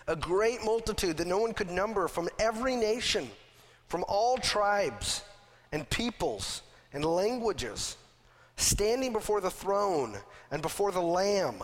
a 0.08 0.16
great 0.16 0.64
multitude 0.64 1.18
that 1.18 1.28
no 1.28 1.40
one 1.40 1.54
could 1.54 1.72
number 1.72 2.08
from 2.08 2.30
every 2.40 2.76
nation, 2.76 3.30
from 3.88 4.06
all 4.08 4.38
tribes 4.38 5.24
and 5.72 5.90
peoples 5.90 6.62
and 6.94 7.04
languages, 7.04 7.98
standing 8.58 9.14
before 9.14 9.42
the 9.42 9.50
throne 9.50 10.18
and 10.52 10.62
before 10.62 10.92
the 10.92 11.02
Lamb 11.02 11.64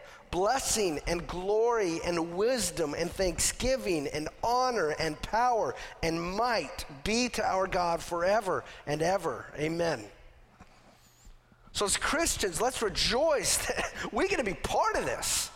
blessing 0.31 0.99
and 1.07 1.27
glory 1.27 1.99
and 2.05 2.35
wisdom 2.35 2.95
and 2.97 3.11
thanksgiving 3.11 4.07
and 4.07 4.29
honor 4.43 4.95
and 4.99 5.21
power 5.21 5.75
and 6.01 6.21
might 6.21 6.85
be 7.03 7.29
to 7.29 7.45
our 7.45 7.67
God 7.67 8.01
forever 8.01 8.63
and 8.87 9.01
ever. 9.01 9.45
Amen. 9.57 10.03
So, 11.73 11.85
as 11.85 11.97
Christians, 11.97 12.59
let's 12.59 12.81
rejoice 12.81 13.57
that 13.67 13.93
we're 14.11 14.27
going 14.27 14.37
to 14.37 14.43
be 14.43 14.53
part 14.53 14.95
of 14.95 15.05
this. 15.05 15.49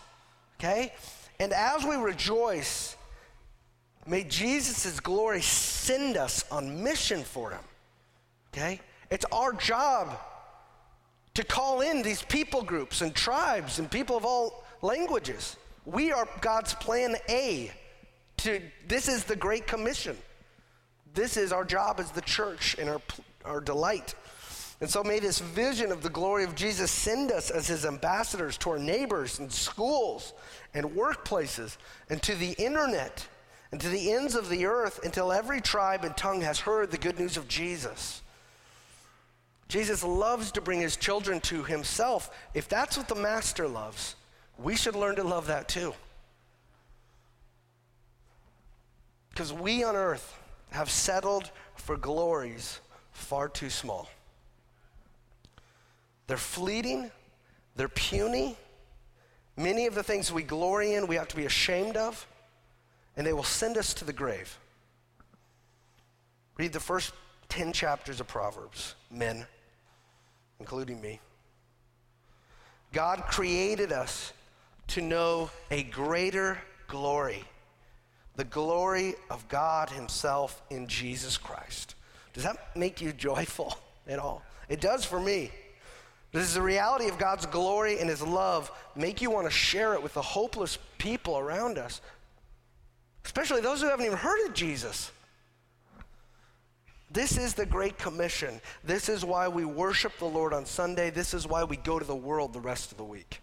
Okay? 0.59 0.93
And 1.39 1.51
as 1.51 1.83
we 1.83 1.95
rejoice, 1.95 2.95
may 4.05 4.23
Jesus' 4.23 4.99
glory 4.99 5.41
send 5.41 6.17
us 6.17 6.45
on 6.51 6.83
mission 6.83 7.23
for 7.23 7.51
Him. 7.51 7.63
Okay? 8.53 8.79
It's 9.09 9.25
our 9.31 9.53
job 9.53 10.17
to 11.33 11.43
call 11.43 11.81
in 11.81 12.01
these 12.01 12.23
people 12.23 12.63
groups 12.63 13.01
and 13.01 13.13
tribes 13.13 13.79
and 13.79 13.91
people 13.91 14.15
of 14.15 14.25
all 14.25 14.64
languages. 14.81 15.57
We 15.85 16.11
are 16.11 16.27
God's 16.41 16.73
plan 16.73 17.15
A. 17.29 17.71
To, 18.37 18.61
this 18.87 19.07
is 19.07 19.23
the 19.23 19.35
Great 19.35 19.67
Commission. 19.67 20.17
This 21.13 21.37
is 21.37 21.51
our 21.51 21.63
job 21.63 21.99
as 21.99 22.11
the 22.11 22.21
church 22.21 22.75
and 22.77 22.89
our, 22.89 23.01
our 23.45 23.61
delight. 23.61 24.15
And 24.81 24.89
so 24.89 25.03
may 25.03 25.19
this 25.19 25.39
vision 25.39 25.91
of 25.91 26.03
the 26.03 26.09
glory 26.09 26.43
of 26.43 26.55
Jesus 26.55 26.91
send 26.91 27.31
us 27.31 27.49
as 27.49 27.67
his 27.67 27.85
ambassadors 27.85 28.57
to 28.59 28.71
our 28.71 28.79
neighbors 28.79 29.39
and 29.39 29.51
schools 29.51 30.33
and 30.73 30.85
workplaces 30.91 31.77
and 32.09 32.21
to 32.23 32.35
the 32.35 32.51
internet 32.53 33.25
and 33.71 33.79
to 33.79 33.89
the 33.89 34.11
ends 34.11 34.35
of 34.35 34.49
the 34.49 34.65
earth 34.65 34.99
until 35.03 35.31
every 35.31 35.61
tribe 35.61 36.03
and 36.03 36.15
tongue 36.17 36.41
has 36.41 36.59
heard 36.59 36.91
the 36.91 36.97
good 36.97 37.17
news 37.17 37.37
of 37.37 37.47
Jesus. 37.47 38.21
Jesus 39.67 40.03
loves 40.03 40.51
to 40.51 40.61
bring 40.61 40.81
his 40.81 40.97
children 40.97 41.39
to 41.41 41.63
himself. 41.63 42.29
If 42.53 42.67
that's 42.67 42.97
what 42.97 43.07
the 43.07 43.15
master 43.15 43.67
loves, 43.67 44.15
we 44.57 44.75
should 44.75 44.95
learn 44.95 45.15
to 45.17 45.23
love 45.23 45.47
that 45.47 45.67
too. 45.67 45.93
Because 49.29 49.51
we 49.51 49.83
on 49.83 49.95
earth 49.95 50.37
have 50.71 50.89
settled 50.89 51.51
for 51.75 51.97
glories 51.97 52.79
far 53.11 53.49
too 53.49 53.69
small. 53.69 54.09
They're 56.27 56.37
fleeting, 56.37 57.11
they're 57.75 57.89
puny. 57.89 58.55
Many 59.57 59.85
of 59.85 59.95
the 59.95 60.03
things 60.03 60.31
we 60.31 60.43
glory 60.43 60.95
in, 60.95 61.07
we 61.07 61.15
have 61.15 61.27
to 61.29 61.35
be 61.35 61.45
ashamed 61.45 61.95
of, 61.95 62.27
and 63.15 63.25
they 63.25 63.33
will 63.33 63.43
send 63.43 63.77
us 63.77 63.93
to 63.95 64.05
the 64.05 64.13
grave. 64.13 64.57
Read 66.57 66.73
the 66.73 66.79
first 66.79 67.13
10 67.49 67.73
chapters 67.73 68.19
of 68.19 68.27
Proverbs, 68.27 68.95
men, 69.11 69.45
including 70.59 70.99
me. 71.01 71.19
God 72.91 73.23
created 73.29 73.91
us 73.91 74.33
to 74.87 75.01
know 75.01 75.49
a 75.71 75.83
greater 75.83 76.59
glory 76.87 77.43
the 78.35 78.43
glory 78.43 79.15
of 79.29 79.47
God 79.47 79.89
Himself 79.89 80.61
in 80.69 80.87
Jesus 80.87 81.37
Christ. 81.37 81.95
Does 82.33 82.43
that 82.43 82.75
make 82.75 83.01
you 83.01 83.13
joyful 83.13 83.77
at 84.07 84.19
all? 84.19 84.43
It 84.69 84.81
does 84.81 85.05
for 85.05 85.19
me. 85.19 85.51
Does 86.33 86.53
the 86.53 86.61
reality 86.61 87.07
of 87.07 87.17
God's 87.17 87.45
glory 87.45 87.99
and 87.99 88.09
His 88.09 88.21
love 88.21 88.71
make 88.95 89.21
you 89.21 89.31
want 89.31 89.47
to 89.47 89.51
share 89.51 89.93
it 89.93 90.03
with 90.03 90.13
the 90.15 90.21
hopeless 90.21 90.77
people 90.97 91.37
around 91.37 91.77
us? 91.77 92.01
Especially 93.23 93.61
those 93.61 93.81
who 93.81 93.87
haven't 93.87 94.05
even 94.05 94.17
heard 94.17 94.45
of 94.45 94.53
Jesus. 94.53 95.11
This 97.09 97.37
is 97.37 97.53
the 97.53 97.65
Great 97.65 97.97
Commission. 97.97 98.59
This 98.83 99.07
is 99.07 99.23
why 99.23 99.47
we 99.47 99.63
worship 99.63 100.11
the 100.19 100.25
Lord 100.25 100.51
on 100.51 100.65
Sunday. 100.65 101.09
This 101.09 101.33
is 101.33 101.47
why 101.47 101.63
we 101.63 101.77
go 101.77 101.97
to 101.97 102.05
the 102.05 102.15
world 102.15 102.51
the 102.51 102.59
rest 102.59 102.91
of 102.91 102.97
the 102.97 103.05
week. 103.05 103.39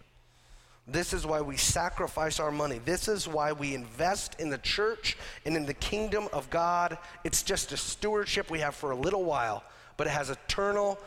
This 0.87 1.13
is 1.13 1.25
why 1.25 1.39
we 1.39 1.55
sacrifice 1.55 2.39
our 2.39 2.51
money. 2.51 2.79
This 2.83 3.07
is 3.07 3.27
why 3.27 3.53
we 3.53 3.73
invest 3.73 4.39
in 4.39 4.49
the 4.49 4.57
church 4.57 5.17
and 5.45 5.55
in 5.55 5.65
the 5.65 5.73
kingdom 5.73 6.27
of 6.33 6.49
God. 6.49 6.97
It's 7.23 7.41
just 7.41 7.71
a 7.71 7.77
stewardship 7.77 8.51
we 8.51 8.59
have 8.59 8.75
for 8.75 8.91
a 8.91 8.95
little 8.95 9.23
while, 9.23 9.63
but 9.95 10.07
it 10.07 10.11
has 10.11 10.29
eternal 10.29 10.99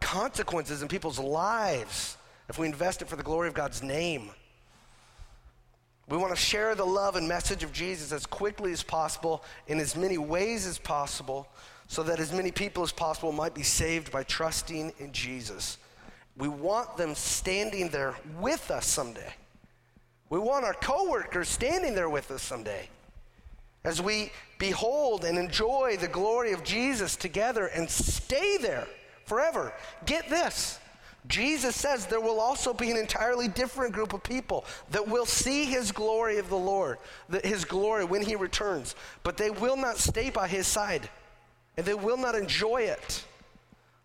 consequences 0.00 0.80
in 0.80 0.88
people's 0.88 1.18
lives 1.18 2.16
if 2.48 2.58
we 2.58 2.66
invest 2.66 3.02
it 3.02 3.08
for 3.08 3.16
the 3.16 3.22
glory 3.22 3.48
of 3.48 3.54
God's 3.54 3.82
name. 3.82 4.30
We 6.08 6.16
want 6.16 6.34
to 6.34 6.40
share 6.40 6.74
the 6.74 6.84
love 6.84 7.16
and 7.16 7.28
message 7.28 7.62
of 7.62 7.72
Jesus 7.72 8.10
as 8.10 8.26
quickly 8.26 8.72
as 8.72 8.82
possible 8.82 9.44
in 9.68 9.80
as 9.80 9.96
many 9.96 10.18
ways 10.18 10.66
as 10.66 10.78
possible 10.78 11.46
so 11.88 12.02
that 12.02 12.18
as 12.18 12.32
many 12.32 12.50
people 12.50 12.82
as 12.82 12.90
possible 12.90 13.32
might 13.32 13.54
be 13.54 13.62
saved 13.62 14.10
by 14.10 14.22
trusting 14.22 14.94
in 14.98 15.12
Jesus 15.12 15.76
We 16.36 16.48
want 16.48 16.96
them 16.96 17.14
standing 17.14 17.88
there 17.90 18.14
with 18.40 18.70
us 18.70 18.86
someday. 18.86 19.34
We 20.30 20.38
want 20.38 20.64
our 20.64 20.74
coworkers 20.74 21.48
standing 21.48 21.94
there 21.94 22.08
with 22.08 22.30
us 22.30 22.42
someday. 22.42 22.88
As 23.84 24.00
we 24.00 24.32
behold 24.58 25.24
and 25.24 25.36
enjoy 25.36 25.96
the 26.00 26.08
glory 26.08 26.52
of 26.52 26.64
Jesus 26.64 27.16
together 27.16 27.66
and 27.66 27.90
stay 27.90 28.56
there 28.56 28.86
forever. 29.26 29.72
Get 30.06 30.28
this. 30.30 30.78
Jesus 31.26 31.76
says 31.76 32.06
there 32.06 32.20
will 32.20 32.40
also 32.40 32.72
be 32.72 32.90
an 32.90 32.96
entirely 32.96 33.46
different 33.46 33.92
group 33.92 34.12
of 34.12 34.22
people 34.22 34.64
that 34.90 35.06
will 35.06 35.26
see 35.26 35.64
his 35.64 35.92
glory 35.92 36.38
of 36.38 36.48
the 36.48 36.56
Lord, 36.56 36.98
his 37.44 37.64
glory 37.64 38.04
when 38.04 38.22
he 38.22 38.34
returns, 38.34 38.96
but 39.22 39.36
they 39.36 39.50
will 39.50 39.76
not 39.76 39.98
stay 39.98 40.30
by 40.30 40.48
his 40.48 40.66
side 40.66 41.08
and 41.76 41.86
they 41.86 41.94
will 41.94 42.16
not 42.16 42.34
enjoy 42.34 42.82
it. 42.82 43.24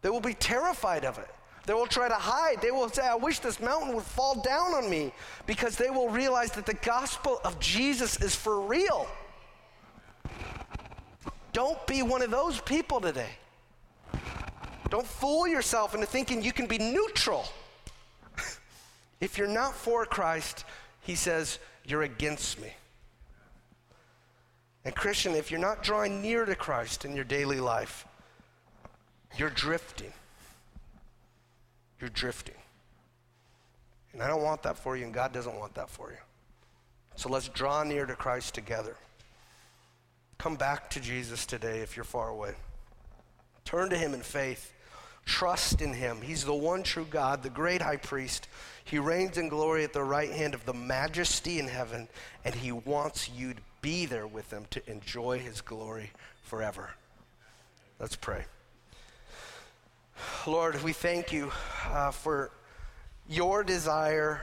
They 0.01 0.09
will 0.09 0.21
be 0.21 0.35
terrified 0.35 1.05
of 1.05 1.17
it. 1.17 1.29
They 1.67 1.73
will 1.73 1.85
try 1.85 2.07
to 2.07 2.15
hide. 2.15 2.61
They 2.61 2.71
will 2.71 2.87
say, 2.87 3.05
I 3.05 3.15
wish 3.15 3.39
this 3.39 3.59
mountain 3.59 3.93
would 3.93 4.05
fall 4.05 4.41
down 4.41 4.73
on 4.73 4.89
me 4.89 5.11
because 5.45 5.75
they 5.75 5.89
will 5.89 6.07
realize 6.07 6.53
that 6.53 6.65
the 6.65 6.73
gospel 6.75 7.41
of 7.43 7.59
Jesus 7.59 8.21
is 8.21 8.33
for 8.33 8.61
real. 8.61 9.05
Don't 11.51 11.85
be 11.85 12.03
one 12.03 12.21
of 12.21 12.31
those 12.31 12.61
people 12.61 13.01
today. 13.01 13.31
Don't 14.89 15.05
fool 15.05 15.45
yourself 15.45 15.93
into 15.93 16.07
thinking 16.07 16.41
you 16.41 16.53
can 16.53 16.67
be 16.67 16.77
neutral. 16.77 17.43
if 19.19 19.37
you're 19.37 19.45
not 19.45 19.75
for 19.75 20.05
Christ, 20.05 20.63
he 21.01 21.15
says, 21.15 21.59
you're 21.83 22.03
against 22.03 22.61
me. 22.61 22.71
And, 24.85 24.95
Christian, 24.95 25.35
if 25.35 25.51
you're 25.51 25.59
not 25.59 25.83
drawing 25.83 26.21
near 26.21 26.45
to 26.45 26.55
Christ 26.55 27.03
in 27.03 27.13
your 27.13 27.25
daily 27.25 27.59
life, 27.59 28.05
you're 29.35 29.49
drifting. 29.49 30.13
You're 31.99 32.09
drifting. 32.09 32.55
And 34.13 34.21
I 34.21 34.27
don't 34.27 34.43
want 34.43 34.63
that 34.63 34.77
for 34.77 34.97
you, 34.97 35.05
and 35.05 35.13
God 35.13 35.31
doesn't 35.31 35.57
want 35.59 35.75
that 35.75 35.89
for 35.89 36.11
you. 36.11 36.17
So 37.15 37.29
let's 37.29 37.49
draw 37.49 37.83
near 37.83 38.05
to 38.05 38.15
Christ 38.15 38.53
together. 38.53 38.95
Come 40.37 40.55
back 40.55 40.89
to 40.91 40.99
Jesus 40.99 41.45
today 41.45 41.79
if 41.79 41.95
you're 41.95 42.03
far 42.03 42.29
away. 42.29 42.53
Turn 43.65 43.89
to 43.89 43.97
Him 43.97 44.13
in 44.13 44.21
faith. 44.21 44.73
Trust 45.25 45.81
in 45.81 45.93
Him. 45.93 46.21
He's 46.21 46.45
the 46.45 46.53
one 46.53 46.83
true 46.83 47.07
God, 47.09 47.43
the 47.43 47.49
great 47.49 47.81
high 47.81 47.97
priest. 47.97 48.47
He 48.85 48.97
reigns 48.97 49.37
in 49.37 49.49
glory 49.49 49.83
at 49.83 49.93
the 49.93 50.03
right 50.03 50.31
hand 50.31 50.53
of 50.53 50.65
the 50.65 50.73
majesty 50.73 51.59
in 51.59 51.67
heaven, 51.67 52.07
and 52.45 52.55
He 52.55 52.71
wants 52.71 53.29
you 53.29 53.53
to 53.53 53.61
be 53.81 54.05
there 54.05 54.27
with 54.27 54.51
Him 54.51 54.65
to 54.69 54.89
enjoy 54.89 55.39
His 55.39 55.61
glory 55.61 56.11
forever. 56.43 56.91
Let's 57.99 58.15
pray. 58.15 58.45
Lord, 60.45 60.81
we 60.83 60.93
thank 60.93 61.31
you 61.31 61.51
uh, 61.91 62.11
for 62.11 62.51
your 63.27 63.63
desire 63.63 64.41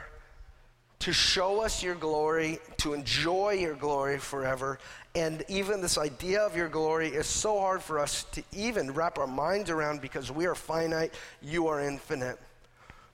to 1.01 1.13
show 1.13 1.61
us 1.61 1.83
your 1.83 1.95
glory, 1.95 2.59
to 2.79 2.95
enjoy 2.95 3.53
your 3.53 3.75
glory 3.75 4.19
forever. 4.19 4.79
And 5.15 5.45
even 5.49 5.81
this 5.81 5.99
idea 5.99 6.41
of 6.41 6.57
your 6.57 6.69
glory 6.69 7.09
is 7.09 7.27
so 7.27 7.59
hard 7.61 7.83
for 7.83 7.99
us 7.99 8.25
to 8.33 8.43
even 8.53 8.93
wrap 8.93 9.19
our 9.19 9.27
minds 9.27 9.71
around 9.71 10.01
because 10.01 10.33
we 10.33 10.47
are 10.47 10.55
finite, 10.55 11.13
you 11.43 11.69
are 11.69 11.81
infinite. 11.81 12.39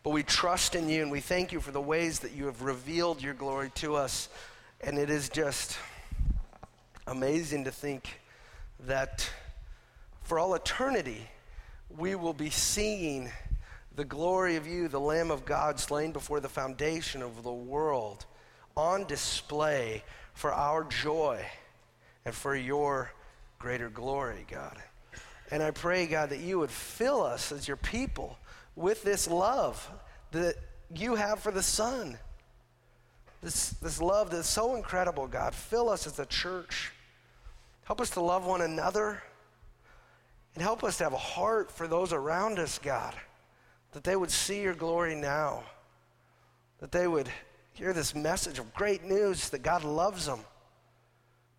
But 0.02 0.10
we 0.10 0.22
trust 0.22 0.74
in 0.74 0.88
you 0.88 1.02
and 1.02 1.10
we 1.10 1.20
thank 1.20 1.52
you 1.52 1.60
for 1.60 1.72
the 1.72 1.80
ways 1.80 2.20
that 2.20 2.32
you 2.32 2.46
have 2.46 2.62
revealed 2.62 3.22
your 3.22 3.34
glory 3.34 3.70
to 3.76 3.96
us. 3.96 4.28
And 4.80 4.96
it 4.96 5.10
is 5.10 5.28
just 5.28 5.76
amazing 7.06 7.64
to 7.64 7.70
think 7.70 8.20
that 8.86 9.28
for 10.22 10.38
all 10.38 10.54
eternity, 10.54 11.28
we 11.96 12.14
will 12.14 12.32
be 12.32 12.50
seeing 12.50 13.30
the 13.96 14.04
glory 14.04 14.56
of 14.56 14.66
you, 14.66 14.88
the 14.88 15.00
Lamb 15.00 15.30
of 15.30 15.44
God 15.44 15.78
slain 15.80 16.12
before 16.12 16.40
the 16.40 16.48
foundation 16.48 17.22
of 17.22 17.42
the 17.42 17.52
world, 17.52 18.24
on 18.76 19.04
display 19.04 20.02
for 20.32 20.52
our 20.52 20.84
joy 20.84 21.44
and 22.24 22.34
for 22.34 22.54
your 22.54 23.12
greater 23.58 23.88
glory, 23.88 24.46
God. 24.50 24.76
And 25.50 25.62
I 25.62 25.70
pray, 25.72 26.06
God, 26.06 26.30
that 26.30 26.40
you 26.40 26.58
would 26.60 26.70
fill 26.70 27.22
us 27.22 27.50
as 27.50 27.66
your 27.66 27.76
people 27.76 28.38
with 28.76 29.02
this 29.02 29.28
love 29.28 29.90
that 30.30 30.54
you 30.94 31.16
have 31.16 31.40
for 31.40 31.50
the 31.50 31.62
Son. 31.62 32.16
This, 33.42 33.70
this 33.70 34.00
love 34.00 34.30
that's 34.30 34.48
so 34.48 34.76
incredible, 34.76 35.26
God. 35.26 35.54
Fill 35.54 35.88
us 35.88 36.06
as 36.06 36.18
a 36.18 36.26
church. 36.26 36.92
Help 37.84 38.00
us 38.00 38.10
to 38.10 38.20
love 38.20 38.46
one 38.46 38.60
another. 38.60 39.22
And 40.54 40.62
help 40.62 40.82
us 40.82 40.98
to 40.98 41.04
have 41.04 41.12
a 41.12 41.18
heart 41.18 41.70
for 41.70 41.86
those 41.86 42.12
around 42.12 42.58
us, 42.58 42.78
God, 42.78 43.14
that 43.92 44.04
they 44.04 44.16
would 44.16 44.30
see 44.30 44.62
your 44.62 44.74
glory 44.74 45.14
now, 45.14 45.62
that 46.78 46.92
they 46.92 47.06
would 47.06 47.28
hear 47.72 47.92
this 47.92 48.14
message 48.14 48.58
of 48.58 48.74
great 48.74 49.04
news 49.04 49.50
that 49.50 49.62
God 49.62 49.84
loves 49.84 50.26
them, 50.26 50.40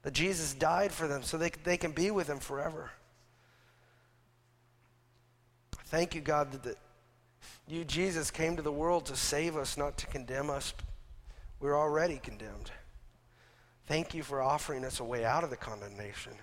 that 0.04 0.14
Jesus 0.14 0.54
died 0.54 0.92
for 0.92 1.08
them 1.08 1.24
so 1.24 1.38
they, 1.38 1.52
they 1.64 1.78
can 1.78 1.92
be 1.92 2.12
with 2.12 2.28
him 2.28 2.40
forever. 2.40 2.92
Thank 5.86 6.16
you, 6.16 6.22
God, 6.22 6.52
that, 6.52 6.64
that 6.64 6.78
you, 7.68 7.86
Jesus, 7.86 8.32
came 8.32 8.56
to 8.56 8.62
the 8.62 8.72
world 8.72 9.06
to 9.08 9.16
save 9.16 9.56
us, 9.56 9.78
not 9.78 9.98
to 9.98 10.08
condemn 10.08 10.50
us. 10.50 10.74
We're 11.60 11.78
already 11.78 12.18
condemned. 12.18 12.72
Thank 13.88 14.14
you 14.14 14.24
for 14.24 14.42
offering 14.42 14.86
us 14.86 15.00
a 15.00 15.04
way 15.04 15.26
out 15.26 15.44
of 15.44 15.50
the 15.50 15.58
condemnation. 15.58 16.34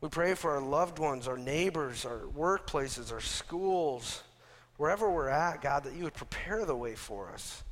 We 0.00 0.08
pray 0.08 0.34
for 0.34 0.52
our 0.52 0.62
loved 0.62 0.98
ones, 0.98 1.28
our 1.28 1.36
neighbors, 1.36 2.06
our 2.06 2.20
workplaces, 2.20 3.12
our 3.12 3.20
schools, 3.20 4.22
wherever 4.78 5.10
we're 5.10 5.28
at, 5.28 5.60
God, 5.60 5.84
that 5.84 5.94
you 5.94 6.04
would 6.04 6.14
prepare 6.14 6.64
the 6.64 6.74
way 6.74 6.94
for 6.94 7.30
us, 7.30 7.62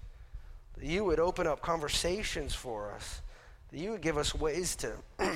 that 0.76 0.84
you 0.84 1.04
would 1.04 1.18
open 1.18 1.46
up 1.46 1.62
conversations 1.62 2.54
for 2.54 2.92
us, 2.92 3.22
that 3.70 3.78
you 3.78 3.92
would 3.92 4.02
give 4.02 4.18
us 4.18 4.34
ways 4.34 4.76
to 4.76 4.92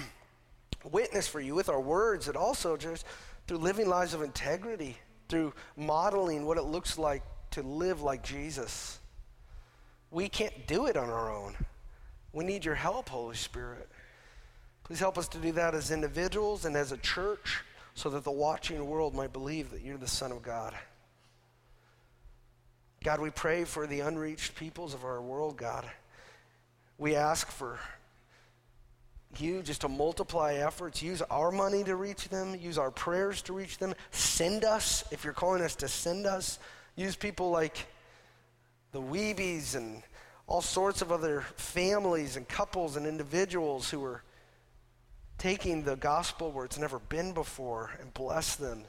witness 0.91 1.27
for 1.27 1.41
you 1.41 1.55
with 1.55 1.71
our 1.71 1.81
words, 1.81 2.29
and 2.29 2.37
also 2.37 2.77
just 2.77 3.07
through 3.47 3.59
living 3.59 3.89
lives 3.89 4.13
of 4.13 4.21
integrity, 4.21 4.99
through 5.31 5.55
modeling 5.77 6.45
what 6.45 6.59
it 6.59 6.65
looks 6.65 6.99
like 6.99 7.23
to 7.53 7.63
live 7.63 8.03
like 8.03 8.23
Jesus. 8.23 8.99
We 10.11 10.29
can't 10.29 10.67
do 10.67 10.87
it 10.87 10.99
on 10.99 11.09
our 11.09 11.33
own. 11.33 11.57
We 12.35 12.45
need 12.45 12.67
your 12.67 12.75
help, 12.75 13.09
Holy 13.09 13.37
Spirit. 13.37 13.89
Please 14.85 15.01
help 15.01 15.17
us 15.17 15.29
to 15.29 15.39
do 15.39 15.53
that 15.53 15.75
as 15.75 15.91
individuals 15.91 16.65
and 16.65 16.77
as 16.77 16.93
a 16.93 16.97
church 16.99 17.63
so 17.95 18.11
that 18.11 18.25
the 18.25 18.31
watching 18.31 18.87
world 18.87 19.15
might 19.15 19.33
believe 19.33 19.71
that 19.71 19.83
you're 19.83 19.99
the 19.99 20.09
Son 20.09 20.33
of 20.33 20.43
God. 20.43 20.75
God, 23.05 23.21
we 23.21 23.31
pray 23.31 23.65
for 23.65 23.87
the 23.87 24.01
unreached 24.01 24.55
peoples 24.55 24.95
of 24.95 25.05
our 25.05 25.21
world, 25.21 25.57
God. 25.57 25.85
We 26.99 27.17
ask 27.17 27.49
for 27.49 27.79
you 29.39 29.63
just 29.63 29.81
to 29.81 29.89
multiply 29.89 30.55
efforts. 30.55 31.03
Use 31.03 31.23
our 31.23 31.51
money 31.51 31.83
to 31.85 31.97
reach 31.97 32.29
them, 32.29 32.55
use 32.55 32.79
our 32.79 32.91
prayers 32.91 33.43
to 33.43 33.53
reach 33.53 33.79
them. 33.79 33.95
Send 34.11 34.65
us, 34.65 35.05
if 35.11 35.25
you're 35.25 35.33
calling 35.33 35.63
us 35.63 35.75
to 35.77 35.89
send 35.89 36.27
us. 36.27 36.59
Use 36.97 37.17
people 37.17 37.51
like 37.51 37.87
the 38.93 39.01
Weebies 39.01 39.75
and 39.75 40.03
all 40.47 40.61
sorts 40.61 41.03
of 41.03 41.11
other 41.11 41.43
families 41.57 42.37
and 42.37 42.47
couples 42.47 42.97
and 42.97 43.07
individuals 43.07 43.89
who 43.89 44.05
are 44.05 44.23
taking 45.43 45.83
the 45.83 45.97
gospel 45.97 46.53
where 46.53 46.65
it's 46.65 46.79
never 46.79 47.01
been 47.01 47.33
before 47.33 47.91
and 48.01 48.15
bless 48.15 48.55
them. 48.55 48.85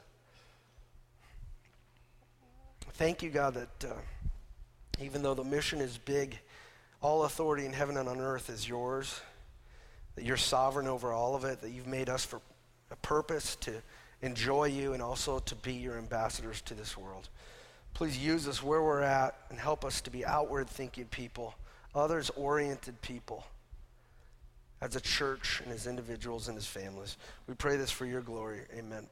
Thank 2.92 3.24
you, 3.24 3.30
God, 3.30 3.54
that 3.54 3.84
uh, 3.84 3.94
even 5.02 5.20
though 5.24 5.34
the 5.34 5.42
mission 5.42 5.80
is 5.80 5.98
big, 5.98 6.38
all 7.02 7.24
authority 7.24 7.66
in 7.66 7.72
heaven 7.72 7.96
and 7.96 8.08
on 8.08 8.20
earth 8.20 8.50
is 8.50 8.68
yours, 8.68 9.20
that 10.14 10.24
you're 10.24 10.36
sovereign 10.36 10.86
over 10.86 11.12
all 11.12 11.34
of 11.34 11.44
it, 11.44 11.60
that 11.60 11.70
you've 11.70 11.88
made 11.88 12.08
us 12.08 12.24
for 12.24 12.40
a 12.92 12.96
purpose 12.96 13.56
to 13.56 13.72
enjoy 14.22 14.66
you 14.66 14.92
and 14.92 15.02
also 15.02 15.40
to 15.40 15.56
be 15.56 15.72
your 15.72 15.98
ambassadors 15.98 16.60
to 16.60 16.74
this 16.74 16.96
world. 16.96 17.30
Please 17.94 18.16
use 18.16 18.46
us 18.46 18.62
where 18.62 18.80
we're 18.80 19.02
at 19.02 19.34
and 19.50 19.58
help 19.58 19.84
us 19.84 20.00
to 20.02 20.10
be 20.10 20.24
outward 20.24 20.68
thinking 20.68 21.06
people, 21.06 21.56
others 21.96 22.30
oriented 22.36 23.02
people 23.02 23.44
as 24.84 24.96
a 24.96 25.00
church 25.00 25.62
and 25.64 25.72
as 25.72 25.86
individuals 25.86 26.48
and 26.48 26.58
as 26.58 26.66
families. 26.66 27.16
We 27.46 27.54
pray 27.54 27.76
this 27.76 27.90
for 27.90 28.04
your 28.04 28.20
glory. 28.20 28.60
Amen. 28.76 29.06